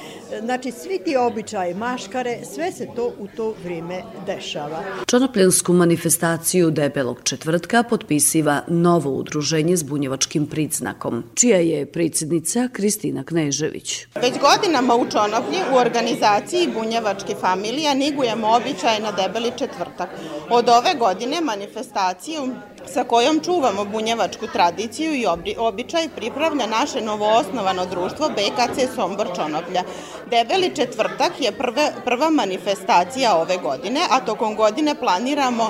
znači 0.44 0.72
svi 0.72 1.00
ti 1.06 1.16
običaji 1.18 1.74
maškare, 1.74 2.38
sve 2.56 2.72
se 2.72 2.88
to 2.96 3.14
u 3.20 3.28
to 3.36 3.54
vrime 3.64 4.02
dešava. 4.26 4.84
Čonopljansku 5.06 5.74
manifestaciju 5.74 6.72
Debelog 6.72 7.20
četvrtka 7.24 7.84
potpisiva 7.84 8.62
novo 8.68 9.10
udruženje 9.10 9.78
s 9.78 9.84
bunjevačkim 9.84 10.46
priznakom, 10.48 11.24
čija 11.36 11.58
je 11.58 11.86
predsjednica 11.86 12.70
Kristina 12.74 13.24
Knežević. 13.24 14.06
Već 14.16 14.34
godinama 14.40 14.96
u 14.96 15.06
Čonoplji 15.12 15.60
u 15.74 15.76
organizaciji 15.76 16.70
bunjevačke 16.74 17.36
familija 17.42 17.94
nigujemo 17.94 18.41
običaje 18.48 19.00
na 19.00 19.12
Debeli 19.12 19.52
četvrtak. 19.58 20.10
Od 20.50 20.70
ove 20.70 20.94
godine 21.00 21.42
manifestaciju 21.42 22.48
sa 22.86 23.04
kojom 23.04 23.40
čuvamo 23.40 23.86
bunjevačku 23.86 24.48
tradiciju 24.54 25.14
i 25.14 25.26
običaj 25.58 26.10
pripravlja 26.16 26.68
naše 26.68 27.02
novoosnovano 27.02 27.86
društvo 27.86 28.30
BKC 28.30 28.96
Sombor 28.96 29.28
Čonoplja. 29.36 29.84
Debeli 30.30 30.76
četvrtak 30.76 31.32
je 31.40 31.52
prve, 31.52 31.92
prva 32.06 32.30
manifestacija 32.30 33.36
ove 33.36 33.58
godine, 33.58 34.02
a 34.10 34.20
tokom 34.20 34.56
godine 34.56 34.96
planiramo 34.96 35.70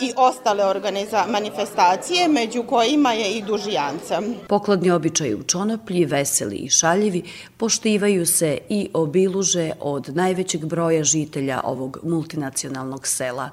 i 0.00 0.12
ostale 0.16 0.64
organiza 0.64 1.24
manifestacije, 1.30 2.28
među 2.28 2.62
kojima 2.62 3.12
je 3.12 3.30
i 3.30 3.42
dužijanca. 3.42 4.22
Pokladni 4.48 4.90
običaji 4.90 5.34
u 5.34 5.42
Čonoplji, 5.42 6.04
veseli 6.04 6.56
i 6.56 6.70
šaljivi, 6.70 7.22
poštivaju 7.56 8.26
se 8.26 8.58
i 8.68 8.88
obiluže 8.94 9.70
od 9.80 10.16
najvećeg 10.16 10.64
broja 10.64 11.04
žitelja 11.04 11.60
ovog 11.64 11.98
multinacionalnog 12.02 13.06
sela. 13.06 13.50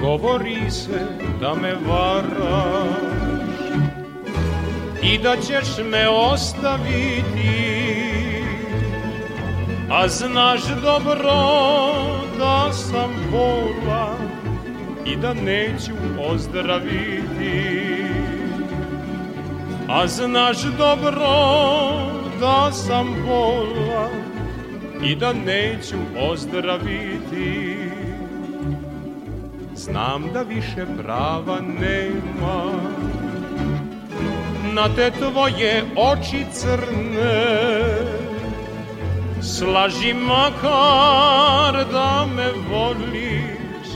Govori 0.00 0.70
se 0.70 1.06
da 1.40 1.54
me 1.54 1.74
varaš 1.86 3.11
I 5.02 5.18
da 5.18 5.36
ćeš 5.36 5.84
me 5.90 6.08
ostaviti. 6.08 7.72
A 9.90 10.08
znaš 10.08 10.60
dobro 10.82 11.34
da 12.38 12.72
sam 12.72 13.10
bola 13.30 14.16
I 15.06 15.16
da 15.16 15.34
neću 15.34 15.92
ozdraviti. 16.30 17.82
A 19.88 20.06
znaš 20.06 20.62
dobro 20.62 21.32
da 22.40 22.72
sam 22.72 23.06
bola 23.26 24.08
I 25.04 25.16
da 25.16 25.32
neću 25.32 25.96
ozdraviti. 26.30 27.76
Znam 29.74 30.30
da 30.32 30.42
više 30.42 30.86
prava 30.98 31.60
nema 31.60 32.72
Na 34.72 34.88
te 34.88 35.10
tvoje 35.10 35.84
oči 35.96 36.46
crne. 36.52 37.40
Slaži 39.42 40.14
makar 40.14 41.84
da 41.92 42.26
me 42.36 42.46
voliš 42.70 43.88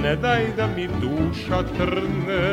Ne 0.00 0.16
daj 0.16 0.46
da 0.56 0.66
mi 0.66 0.88
duša 1.00 1.62
trne. 1.76 2.46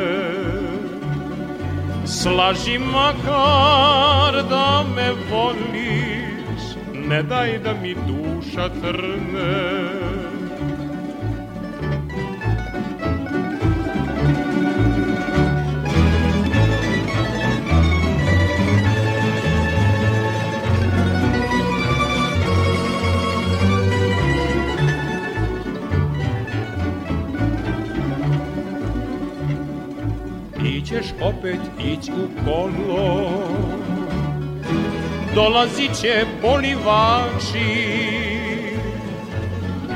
Slaži 2.04 2.78
makar 2.78 4.42
da 4.50 4.84
me 4.96 5.08
voliš 5.30 6.62
Ne 6.92 7.22
daj 7.22 7.58
da 7.58 7.72
mi 7.82 7.94
duša 7.94 8.68
trne 8.68 10.21
opet 31.22 31.60
ić 31.84 32.08
u 32.08 32.44
kolo 32.44 33.30
Dolazit 35.34 36.00
će 36.00 36.24
polivači 36.42 38.02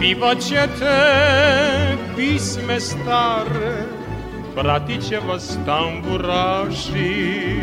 Pivaće 0.01 0.69
te 0.79 1.97
pisme 2.17 2.81
stare 2.81 3.97
Pratit 4.57 5.09
će 5.09 5.19
vas 5.29 5.59
tamburaši. 5.67 7.57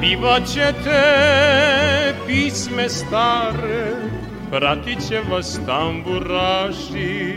Pivaće 0.00 0.72
te 0.84 2.14
pisme 2.26 2.88
stare 2.88 3.96
Pratit 4.50 5.08
će 5.08 5.20
vas 5.30 5.60
tamburaši. 5.66 7.34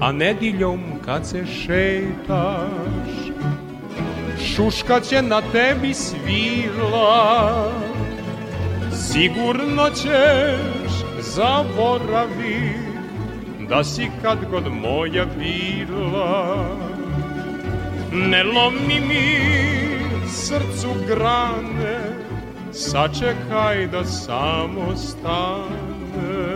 A 0.00 0.12
nediljom 0.12 0.80
kad 1.06 1.26
se 1.26 1.46
šetaš 1.46 3.10
Šuška 4.44 5.00
će 5.00 5.22
na 5.22 5.42
tebi 5.52 5.94
svila. 5.94 7.72
Sigurno 8.92 9.90
ćeš 9.90 10.92
zaboravit 11.20 12.86
Da 13.68 13.84
si 13.84 14.10
kad 14.22 14.38
god 14.50 14.72
moja 14.72 15.24
bila. 15.38 16.66
Ne 18.12 18.44
lomi 18.44 19.00
mi 19.08 19.38
srcu 20.28 20.88
grane 21.06 21.98
Sačekaj 22.72 23.86
da 23.86 24.04
samo 24.04 24.96
stane 24.96 26.55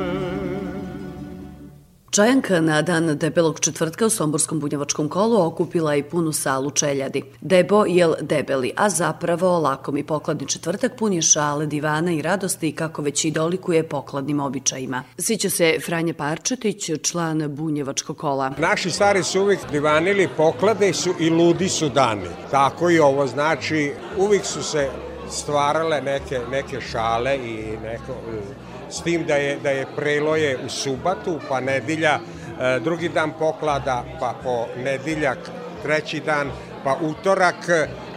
Čajanka 2.10 2.60
na 2.60 2.82
dan 2.82 3.18
debelog 3.18 3.60
četvrtka 3.60 4.06
u 4.06 4.10
Somborskom 4.10 4.60
bunjevačkom 4.60 5.08
kolu 5.08 5.42
okupila 5.42 5.96
i 5.96 6.02
punu 6.02 6.32
salu 6.32 6.70
čeljadi. 6.70 7.22
Debo 7.40 7.84
jel 7.86 8.14
debeli, 8.20 8.72
a 8.76 8.88
zapravo 8.88 9.58
lakom 9.58 9.96
i 9.96 10.02
pokladni 10.02 10.46
četvrtak 10.46 10.96
pun 10.98 11.12
je 11.12 11.22
šale, 11.22 11.66
divana 11.66 12.12
i 12.12 12.22
radosti 12.22 12.72
kako 12.72 13.02
već 13.02 13.24
i 13.24 13.30
dolikuje 13.30 13.88
pokladnim 13.88 14.40
običajima. 14.40 15.02
Sića 15.18 15.50
se 15.50 15.78
Franja 15.86 16.14
Parčetić, 16.14 16.90
član 17.02 17.54
bunjevačkog 17.54 18.16
kola. 18.16 18.52
Naši 18.58 18.90
stari 18.90 19.22
su 19.22 19.40
uvijek 19.40 19.60
divanili, 19.70 20.28
poklade 20.36 20.92
su 20.92 21.14
i 21.20 21.30
ludi 21.30 21.68
su 21.68 21.88
dani. 21.88 22.28
Tako 22.50 22.90
i 22.90 22.98
ovo 22.98 23.26
znači, 23.26 23.92
uvijek 24.18 24.44
su 24.44 24.62
se 24.62 24.88
stvarale 25.28 26.00
neke, 26.00 26.40
neke 26.50 26.80
šale 26.80 27.36
i 27.36 27.78
neko 27.82 28.14
s 28.90 29.02
tim 29.02 29.24
da 29.26 29.34
je, 29.34 29.56
da 29.62 29.70
je 29.70 29.86
preloje 29.96 30.58
u 30.66 30.68
subatu, 30.68 31.40
pa 31.48 31.60
nedilja, 31.60 32.18
e, 32.18 32.80
drugi 32.80 33.08
dan 33.08 33.32
poklada, 33.38 34.04
pa 34.20 34.34
po 34.42 34.66
nediljak, 34.82 35.38
treći 35.82 36.20
dan, 36.20 36.50
pa 36.84 36.96
utorak 37.02 37.68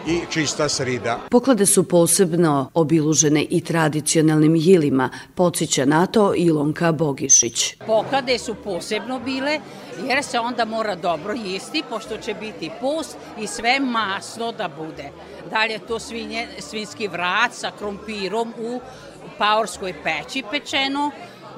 i 0.08 0.22
čista 0.30 0.70
srida. 0.70 1.20
Poklade 1.30 1.66
su 1.66 1.84
posebno 1.84 2.70
obilužene 2.74 3.42
i 3.50 3.62
tradicionalnim 3.62 4.56
jilima, 4.56 5.10
podsjeća 5.36 5.86
na 5.86 6.06
to 6.06 6.34
Ilonka 6.36 6.92
Bogišić. 6.92 7.76
Poklade 7.86 8.38
su 8.38 8.56
posebno 8.56 9.20
bile 9.20 9.60
jer 10.08 10.24
se 10.24 10.40
onda 10.40 10.66
mora 10.66 10.96
dobro 10.96 11.34
jesti 11.46 11.84
pošto 11.90 12.18
će 12.18 12.34
biti 12.34 12.72
post 12.82 13.18
i 13.40 13.48
sve 13.48 13.80
masno 13.80 14.52
da 14.52 14.68
bude. 14.78 15.10
Dalje 15.50 15.80
to 15.80 16.00
svinje, 16.00 16.48
svinski 16.60 17.08
vrat 17.08 17.54
sa 17.54 17.72
krompirom 17.80 18.54
u 18.60 18.80
paorskoj 19.38 19.94
peći 20.04 20.44
pečeno, 20.52 21.12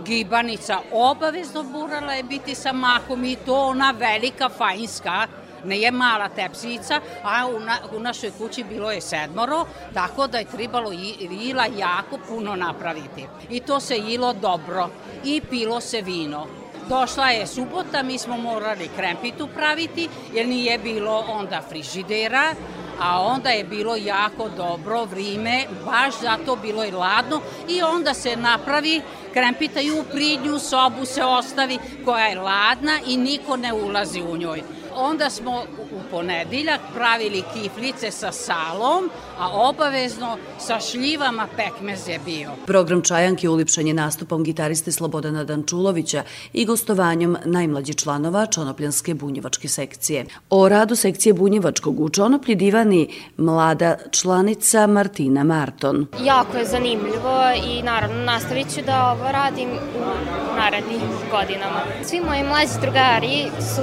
gibanica 0.05 0.77
obavezno 0.91 1.63
burala 1.63 2.13
je 2.13 2.23
biti 2.23 2.55
sa 2.55 2.73
makom 2.73 3.25
i 3.25 3.35
to 3.35 3.55
ona 3.55 3.91
velika 3.99 4.49
fajinska 4.49 5.27
ne 5.65 5.79
je 5.79 5.91
mala 5.91 6.29
tepsica, 6.29 7.01
a 7.23 7.47
u, 7.47 7.59
na, 7.59 7.77
u 7.95 7.99
našoj 7.99 8.31
kući 8.37 8.63
bilo 8.63 8.91
je 8.91 9.01
sedmoro, 9.01 9.65
tako 9.93 10.27
da 10.27 10.37
je 10.37 10.45
trebalo 10.45 10.91
jila 11.19 11.65
jako 11.77 12.17
puno 12.27 12.55
napraviti. 12.55 13.27
I 13.49 13.59
to 13.59 13.79
se 13.79 13.97
jilo 13.97 14.33
dobro 14.33 14.89
i 15.23 15.41
pilo 15.49 15.81
se 15.81 16.01
vino. 16.01 16.47
Došla 16.89 17.29
je 17.29 17.47
subota, 17.47 18.03
mi 18.03 18.17
smo 18.17 18.37
morali 18.37 18.89
krempitu 18.95 19.47
praviti, 19.55 20.09
jer 20.33 20.47
nije 20.47 20.77
bilo 20.77 21.25
onda 21.27 21.61
frižidera, 21.69 22.53
a 22.99 23.21
onda 23.21 23.49
je 23.49 23.63
bilo 23.63 23.95
jako 23.95 24.49
dobro 24.49 25.05
vrime, 25.05 25.63
baš 25.85 26.19
zato 26.21 26.55
bilo 26.55 26.83
je 26.83 26.91
ladno 26.91 27.41
i 27.69 27.81
onda 27.81 28.13
se 28.13 28.35
napravi 28.35 29.01
krempita 29.33 29.81
i 29.81 29.91
u 29.91 30.03
pridnju 30.11 30.59
sobu 30.59 31.05
se 31.05 31.23
ostavi 31.23 31.79
koja 32.05 32.25
je 32.25 32.39
ladna 32.39 32.99
i 33.07 33.17
niko 33.17 33.57
ne 33.57 33.73
ulazi 33.73 34.21
u 34.21 34.37
njoj. 34.37 34.63
Onda 34.97 35.29
smo 35.29 35.63
u 35.91 35.99
ponediljak 36.11 36.79
pravili 36.93 37.43
kiflice 37.53 38.11
sa 38.11 38.31
salom, 38.31 39.09
a 39.39 39.49
obavezno 39.51 40.37
sa 40.59 40.79
šljivama 40.79 41.47
pekmez 41.55 42.07
je 42.07 42.19
bio. 42.25 42.51
Program 42.65 43.01
Čajanke 43.01 43.49
ulipšan 43.49 43.87
je 43.87 43.93
nastupom 43.93 44.43
gitariste 44.43 44.91
Slobodana 44.91 45.43
Dančulovića 45.43 46.23
i 46.53 46.65
gostovanjem 46.65 47.37
najmlađi 47.45 47.93
članova 47.93 48.45
Čonopljanske 48.45 49.13
bunjevačke 49.13 49.67
sekcije. 49.67 50.25
O 50.49 50.69
radu 50.69 50.95
sekcije 50.95 51.33
bunjevačkog 51.33 51.99
u 51.99 52.09
Čonoplji 52.09 52.55
divani 52.55 53.09
mlada 53.37 53.97
članica 54.11 54.87
Martina 54.87 55.43
Marton. 55.43 56.07
Jako 56.23 56.57
je 56.57 56.65
zanimljivo 56.65 57.41
i 57.67 57.83
naravno 57.83 58.23
nastavit 58.23 58.75
ću 58.75 58.81
da 58.85 59.11
ovo 59.11 59.31
radim 59.31 59.69
u 59.69 60.35
narednih 60.55 61.01
godinama. 61.31 61.81
Svi 62.03 62.21
moji 62.21 62.43
mlađi 62.43 62.71
drugari 62.81 63.45
su 63.75 63.81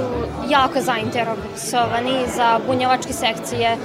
jako 0.49 0.81
zainteresovani 1.03 2.25
za 2.35 2.59
bunjevačke 2.67 3.13
sekcije, 3.13 3.77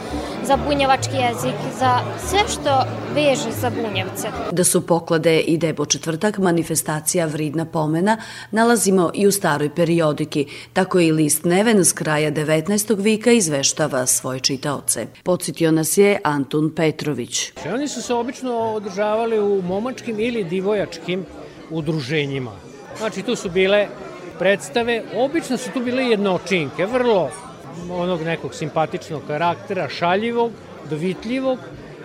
za 0.44 0.56
bunjevački 0.56 1.16
jezik, 1.16 1.54
za 1.78 1.98
sve 2.28 2.40
što 2.48 2.84
veže 3.14 3.50
za 3.60 3.70
bunjevce. 3.70 4.28
Da 4.52 4.64
su 4.64 4.86
poklade 4.86 5.40
i 5.40 5.58
debo 5.58 5.86
četvrtak 5.86 6.38
manifestacija 6.38 7.26
vridna 7.26 7.64
pomena 7.64 8.16
nalazimo 8.50 9.10
i 9.14 9.26
u 9.26 9.32
staroj 9.32 9.74
periodiki, 9.74 10.46
tako 10.72 11.00
i 11.00 11.12
list 11.12 11.44
Neven 11.44 11.84
s 11.84 11.92
kraja 11.92 12.32
19. 12.32 13.02
vika 13.02 13.30
izveštava 13.30 14.06
svoje 14.06 14.40
čitaoce. 14.40 15.06
Podsjetio 15.22 15.70
nas 15.72 15.98
je 15.98 16.20
Antun 16.24 16.74
Petrović. 16.74 17.52
Oni 17.74 17.88
su 17.88 18.02
se 18.02 18.14
obično 18.14 18.52
održavali 18.52 19.40
u 19.40 19.62
momačkim 19.62 20.20
ili 20.20 20.44
divojačkim 20.44 21.26
udruženjima. 21.70 22.52
Znači 22.98 23.22
tu 23.22 23.36
su 23.36 23.50
bile 23.50 23.88
predstave, 24.38 25.02
obično 25.16 25.56
su 25.56 25.70
tu 25.70 25.80
bile 25.80 26.04
jednočinke, 26.04 26.86
vrlo 26.86 27.30
onog 27.90 28.22
nekog 28.22 28.54
simpatičnog 28.54 29.22
karaktera, 29.26 29.88
šaljivog, 29.88 30.52
dovitljivog 30.90 31.58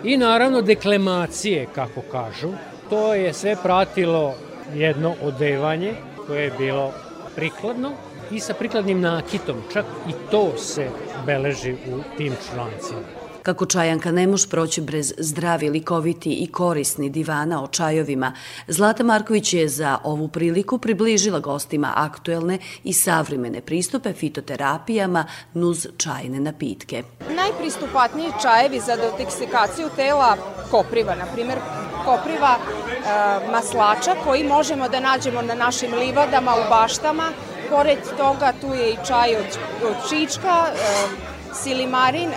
i 0.04 0.16
naravno 0.16 0.62
deklemacije, 0.62 1.66
kako 1.74 2.00
kažu. 2.12 2.52
To 2.90 3.14
je 3.14 3.32
sve 3.32 3.56
pratilo 3.62 4.34
jedno 4.74 5.14
odevanje 5.22 5.94
koje 6.26 6.44
je 6.44 6.52
bilo 6.58 6.92
prikladno 7.36 7.92
i 8.30 8.40
sa 8.40 8.54
prikladnim 8.54 9.00
nakitom, 9.00 9.56
čak 9.72 9.84
i 10.08 10.12
to 10.30 10.56
se 10.56 10.88
beleži 11.26 11.72
u 11.72 12.16
tim 12.16 12.32
člancima. 12.50 13.23
Kako 13.44 13.66
čajanka 13.66 14.12
ne 14.12 14.26
može 14.26 14.48
proći 14.48 14.80
bez 14.80 15.12
zdravi, 15.18 15.70
likoviti 15.70 16.32
i 16.32 16.46
korisni 16.46 17.10
divana 17.10 17.64
o 17.64 17.66
čajovima, 17.66 18.32
Zlata 18.68 19.04
Marković 19.04 19.52
je 19.52 19.68
za 19.68 19.98
ovu 20.04 20.28
priliku 20.28 20.78
približila 20.78 21.38
gostima 21.38 21.92
aktuelne 21.96 22.58
i 22.84 22.92
savremene 22.92 23.60
pristupe 23.60 24.12
fitoterapijama 24.12 25.24
nuz 25.54 25.86
čajne 25.96 26.40
napitke. 26.40 27.02
Najpristupatniji 27.36 28.32
čajevi 28.42 28.80
za 28.80 28.96
detoksikaciju 28.96 29.88
tela 29.96 30.36
kopriva, 30.70 31.14
na 31.14 31.26
primjer 31.34 31.58
kopriva 32.04 32.56
e, 32.56 33.50
maslača 33.52 34.14
koji 34.24 34.44
možemo 34.44 34.88
da 34.88 35.00
nađemo 35.00 35.42
na 35.42 35.54
našim 35.54 35.94
livadama 35.94 36.54
u 36.54 36.70
baštama. 36.70 37.28
Pored 37.70 37.98
toga 38.16 38.52
tu 38.60 38.66
je 38.66 38.90
i 38.92 38.96
čaj 39.06 39.36
od, 39.36 39.58
od 39.88 40.08
čička, 40.08 40.66
e, 40.66 41.34
silimarin, 41.54 42.30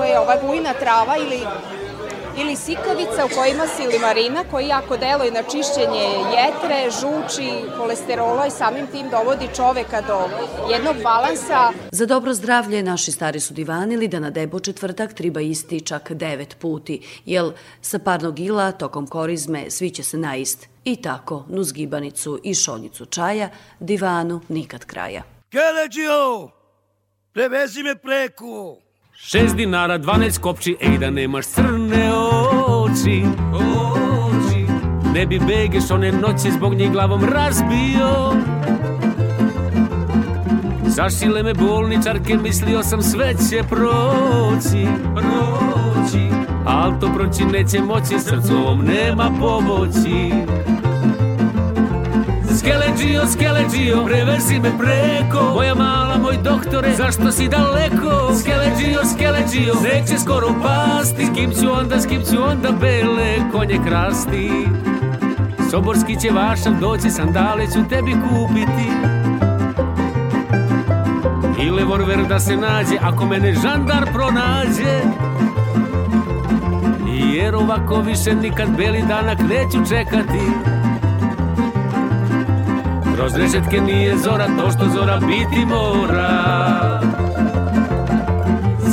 to 0.00 0.04
je 0.04 0.20
ova 0.20 0.36
bujna 0.46 0.72
trava 0.72 1.16
ili 1.16 1.40
ili 2.38 2.56
sikavica 2.56 3.24
u 3.24 3.34
kojima 3.36 3.66
silimarina 3.76 4.44
koji 4.50 4.66
jako 4.66 4.96
deluje 4.96 5.30
na 5.30 5.42
čišćenje 5.42 6.06
jetre, 6.36 6.90
žuči, 7.00 7.50
kolesterola 7.78 8.46
i 8.46 8.50
samim 8.50 8.86
tim 8.86 9.10
dovodi 9.10 9.48
čoveka 9.56 10.00
do 10.00 10.18
jednog 10.72 10.96
balansa. 11.02 11.72
Za 11.92 12.06
dobro 12.06 12.34
zdravlje 12.34 12.82
naši 12.82 13.12
stari 13.12 13.40
su 13.40 13.54
divanili 13.54 14.08
da 14.08 14.20
na 14.20 14.30
debo 14.30 14.60
četvrtak 14.60 15.12
treba 15.12 15.40
isti 15.40 15.80
čak 15.80 16.12
devet 16.12 16.56
puti, 16.58 17.20
jel 17.24 17.52
sa 17.80 17.98
parnog 17.98 18.40
ila 18.40 18.72
tokom 18.72 19.06
korizme 19.06 19.70
svi 19.70 19.90
će 19.90 20.02
se 20.02 20.16
naist. 20.16 20.68
I 20.84 21.02
tako, 21.02 21.44
nuz 21.48 21.72
gibanicu 21.72 22.40
i 22.44 22.54
šoljicu 22.54 23.06
čaja, 23.06 23.48
divanu 23.80 24.40
nikad 24.48 24.84
kraja. 24.84 25.22
Keleđio, 25.50 26.48
prevezi 27.32 27.82
me 27.82 27.96
preko! 27.96 28.89
Šest 29.22 29.56
dinara, 29.56 29.98
dvanest 29.98 30.40
kopči, 30.40 30.76
ej 30.80 30.98
da 30.98 31.10
nemaš 31.10 31.46
crne 31.46 32.12
oči, 32.66 33.22
oči. 33.52 34.64
Ne 35.14 35.26
bi 35.26 35.38
begeš 35.38 35.90
one 35.90 36.12
noće 36.12 36.50
zbog 36.50 36.74
njih 36.74 36.92
glavom 36.92 37.24
razbio. 37.24 38.32
Zašile 40.86 41.42
me 41.42 41.54
bolničarke, 41.54 42.36
mislio 42.42 42.82
sam 42.82 43.02
sve 43.02 43.34
će 43.34 43.62
proći, 43.68 44.86
proći. 45.14 46.28
Al 46.66 47.00
to 47.00 47.12
proći 47.14 47.44
neće 47.44 47.80
moći, 47.80 48.18
srcom 48.18 48.84
nema 48.84 49.30
pomoći. 49.40 50.30
Skeleđio, 52.60 53.22
skeleđio, 53.32 54.04
prevezi 54.04 54.58
me 54.58 54.70
preko. 54.78 55.50
Moja 55.54 55.74
mala, 55.74 56.18
moj 56.18 56.36
doktore, 56.44 56.94
zašto 56.96 57.32
si 57.32 57.48
daleko? 57.48 58.34
Skeleđio, 58.40 59.00
skeleđio, 59.14 59.74
neće 59.82 60.18
skoro 60.18 60.46
pasti 60.62 61.26
S 61.26 61.34
kim 61.34 61.50
ću 61.50 61.72
onda, 61.72 62.00
s 62.00 62.06
kim 62.06 62.22
ću 62.22 62.42
onda 62.42 62.68
bele 62.80 63.50
konje 63.52 63.78
krasti? 63.86 64.50
Soborski 65.70 66.20
će 66.20 66.30
vašan 66.30 66.80
doći, 66.80 67.10
sandale 67.10 67.66
ću 67.66 67.88
tebi 67.88 68.12
kupiti. 68.12 68.88
I 71.62 71.70
levorver 71.70 72.26
da 72.28 72.40
se 72.40 72.56
nađe, 72.56 72.96
ako 73.00 73.26
mene 73.26 73.54
žandar 73.54 74.12
pronađe. 74.12 75.00
Jer 77.34 77.54
ovako 77.54 78.00
više 78.00 78.34
nikad 78.34 78.68
beli 78.76 79.02
danak 79.08 79.38
neću 79.38 79.88
čekati 79.88 80.79
Kroz 83.20 83.34
rešetke 83.34 83.80
nije 83.80 84.18
zora 84.18 84.46
to 84.46 84.70
što 84.70 84.84
zora 84.94 85.20
biti 85.20 85.66
mora. 85.66 87.00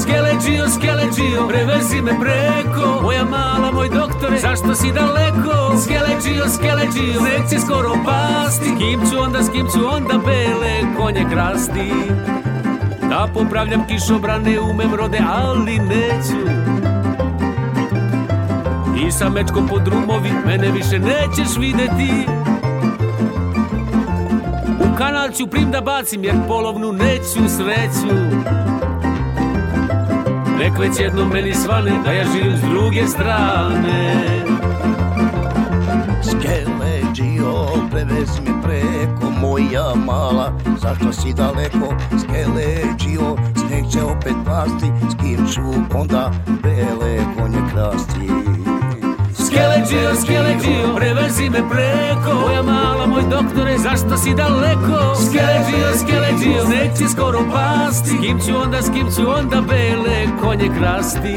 Skeleđio, 0.02 0.70
skeleđio, 0.70 1.48
prevezi 1.48 2.02
me 2.02 2.12
preko. 2.20 3.02
Moja 3.02 3.26
mala, 3.26 3.72
moj 3.72 3.90
doktore, 3.90 4.38
zašto 4.38 4.76
si 4.76 4.92
daleko? 4.92 5.78
Skeleđio, 5.84 6.50
skeleđio, 6.50 7.22
neće 7.22 7.60
skoro 7.60 7.94
pasti. 8.06 8.76
Kim 8.78 9.00
ću 9.12 9.20
onda, 9.20 9.44
s 9.44 9.50
kim 9.50 9.68
ću 9.74 9.80
onda 9.96 10.14
bele 10.26 10.96
konje 10.98 11.26
krasti? 11.32 11.92
Da 13.10 13.28
popravljam 13.34 13.88
kišobrane, 13.88 14.60
umem 14.60 14.96
rode, 14.96 15.20
ali 15.28 15.80
neću. 15.80 16.50
I 19.06 19.12
sa 19.12 19.30
mečkom 19.30 19.68
po 19.68 19.80
drumovi, 19.80 20.32
mene 20.46 20.72
više 20.72 21.00
nećeš 21.00 21.58
videti 21.58 22.26
kanal 24.98 25.32
ću 25.32 25.48
prim 25.48 25.72
da 25.72 25.82
bacim 25.82 26.24
jer 26.24 26.36
polovnu 26.48 26.92
neću 26.94 27.56
sreću. 27.58 28.16
Nek 30.60 30.80
već 30.80 31.00
jedno 31.00 31.26
meni 31.26 31.54
svane 31.54 31.92
da 32.06 32.12
ja 32.12 32.26
živim 32.34 32.58
s 32.58 32.62
druge 32.62 33.08
strane. 33.08 34.24
Skeleđio, 36.24 37.54
prevezi 37.92 38.42
me 38.42 38.62
preko 38.64 39.32
moja 39.42 39.96
mala 40.06 40.54
Zašto 40.82 41.14
si 41.14 41.34
daleko, 41.34 41.96
skeleđio, 42.20 43.36
sneg 43.56 43.92
će 43.92 44.04
opet 44.04 44.36
pasti 44.46 44.92
S 45.12 45.16
kim 45.22 45.48
ću 45.54 45.62
onda 46.00 46.32
bele 46.64 47.18
konje 47.38 47.60
krasti 47.74 48.57
Skeleđio, 49.58 50.16
skeleđio, 50.16 50.96
prevezi 50.96 51.50
me 51.50 51.70
preko. 51.70 52.34
Moja 52.42 52.62
mala, 52.64 53.06
moj 53.08 53.22
doktore, 53.30 53.78
zašto 53.78 54.18
si 54.18 54.34
daleko? 54.34 55.16
Skeleđio, 55.16 55.88
skeleđio, 55.98 56.64
neće 56.64 57.08
skoro 57.14 57.40
pasti. 57.52 58.10
S 58.10 58.22
kim 58.22 58.40
ću 58.40 58.62
onda, 58.64 58.82
s 58.82 58.90
kim 58.90 59.08
ću 59.16 59.30
onda 59.38 59.62
bele 59.62 60.28
konje 60.42 60.70
krasti 60.80 61.36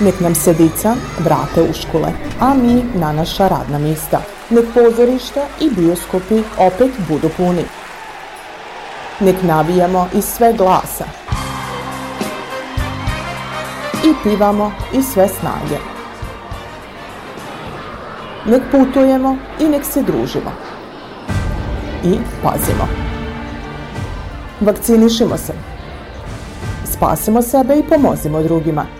Nek 0.00 0.20
nam 0.20 0.34
se 0.34 0.54
dica 0.54 0.94
vrate 1.18 1.62
u 1.62 1.72
škole, 1.72 2.12
a 2.40 2.54
mi 2.54 2.84
na 2.94 3.12
naša 3.12 3.48
radna 3.48 3.78
mjesta. 3.78 4.20
Nek 4.50 4.64
pozorišta 4.74 5.40
i 5.60 5.70
bioskopi 5.70 6.42
opet 6.58 6.90
budu 7.08 7.28
puni. 7.36 7.64
Nek 9.20 9.36
navijamo 9.42 10.08
iz 10.14 10.24
sve 10.24 10.52
glasa. 10.52 11.04
I 14.04 14.12
pivamo 14.22 14.72
iz 14.92 15.04
sve 15.12 15.28
snage. 15.28 15.78
Nek 18.46 18.62
putujemo 18.70 19.36
i 19.60 19.64
nek 19.64 19.84
se 19.84 20.02
družimo. 20.02 20.52
I 22.04 22.18
pazimo. 22.42 22.88
Vakcinišimo 24.60 25.36
se. 25.36 25.52
Spasimo 26.84 27.42
sebe 27.42 27.78
i 27.78 27.82
pomozimo 27.88 28.42
drugima 28.42 28.99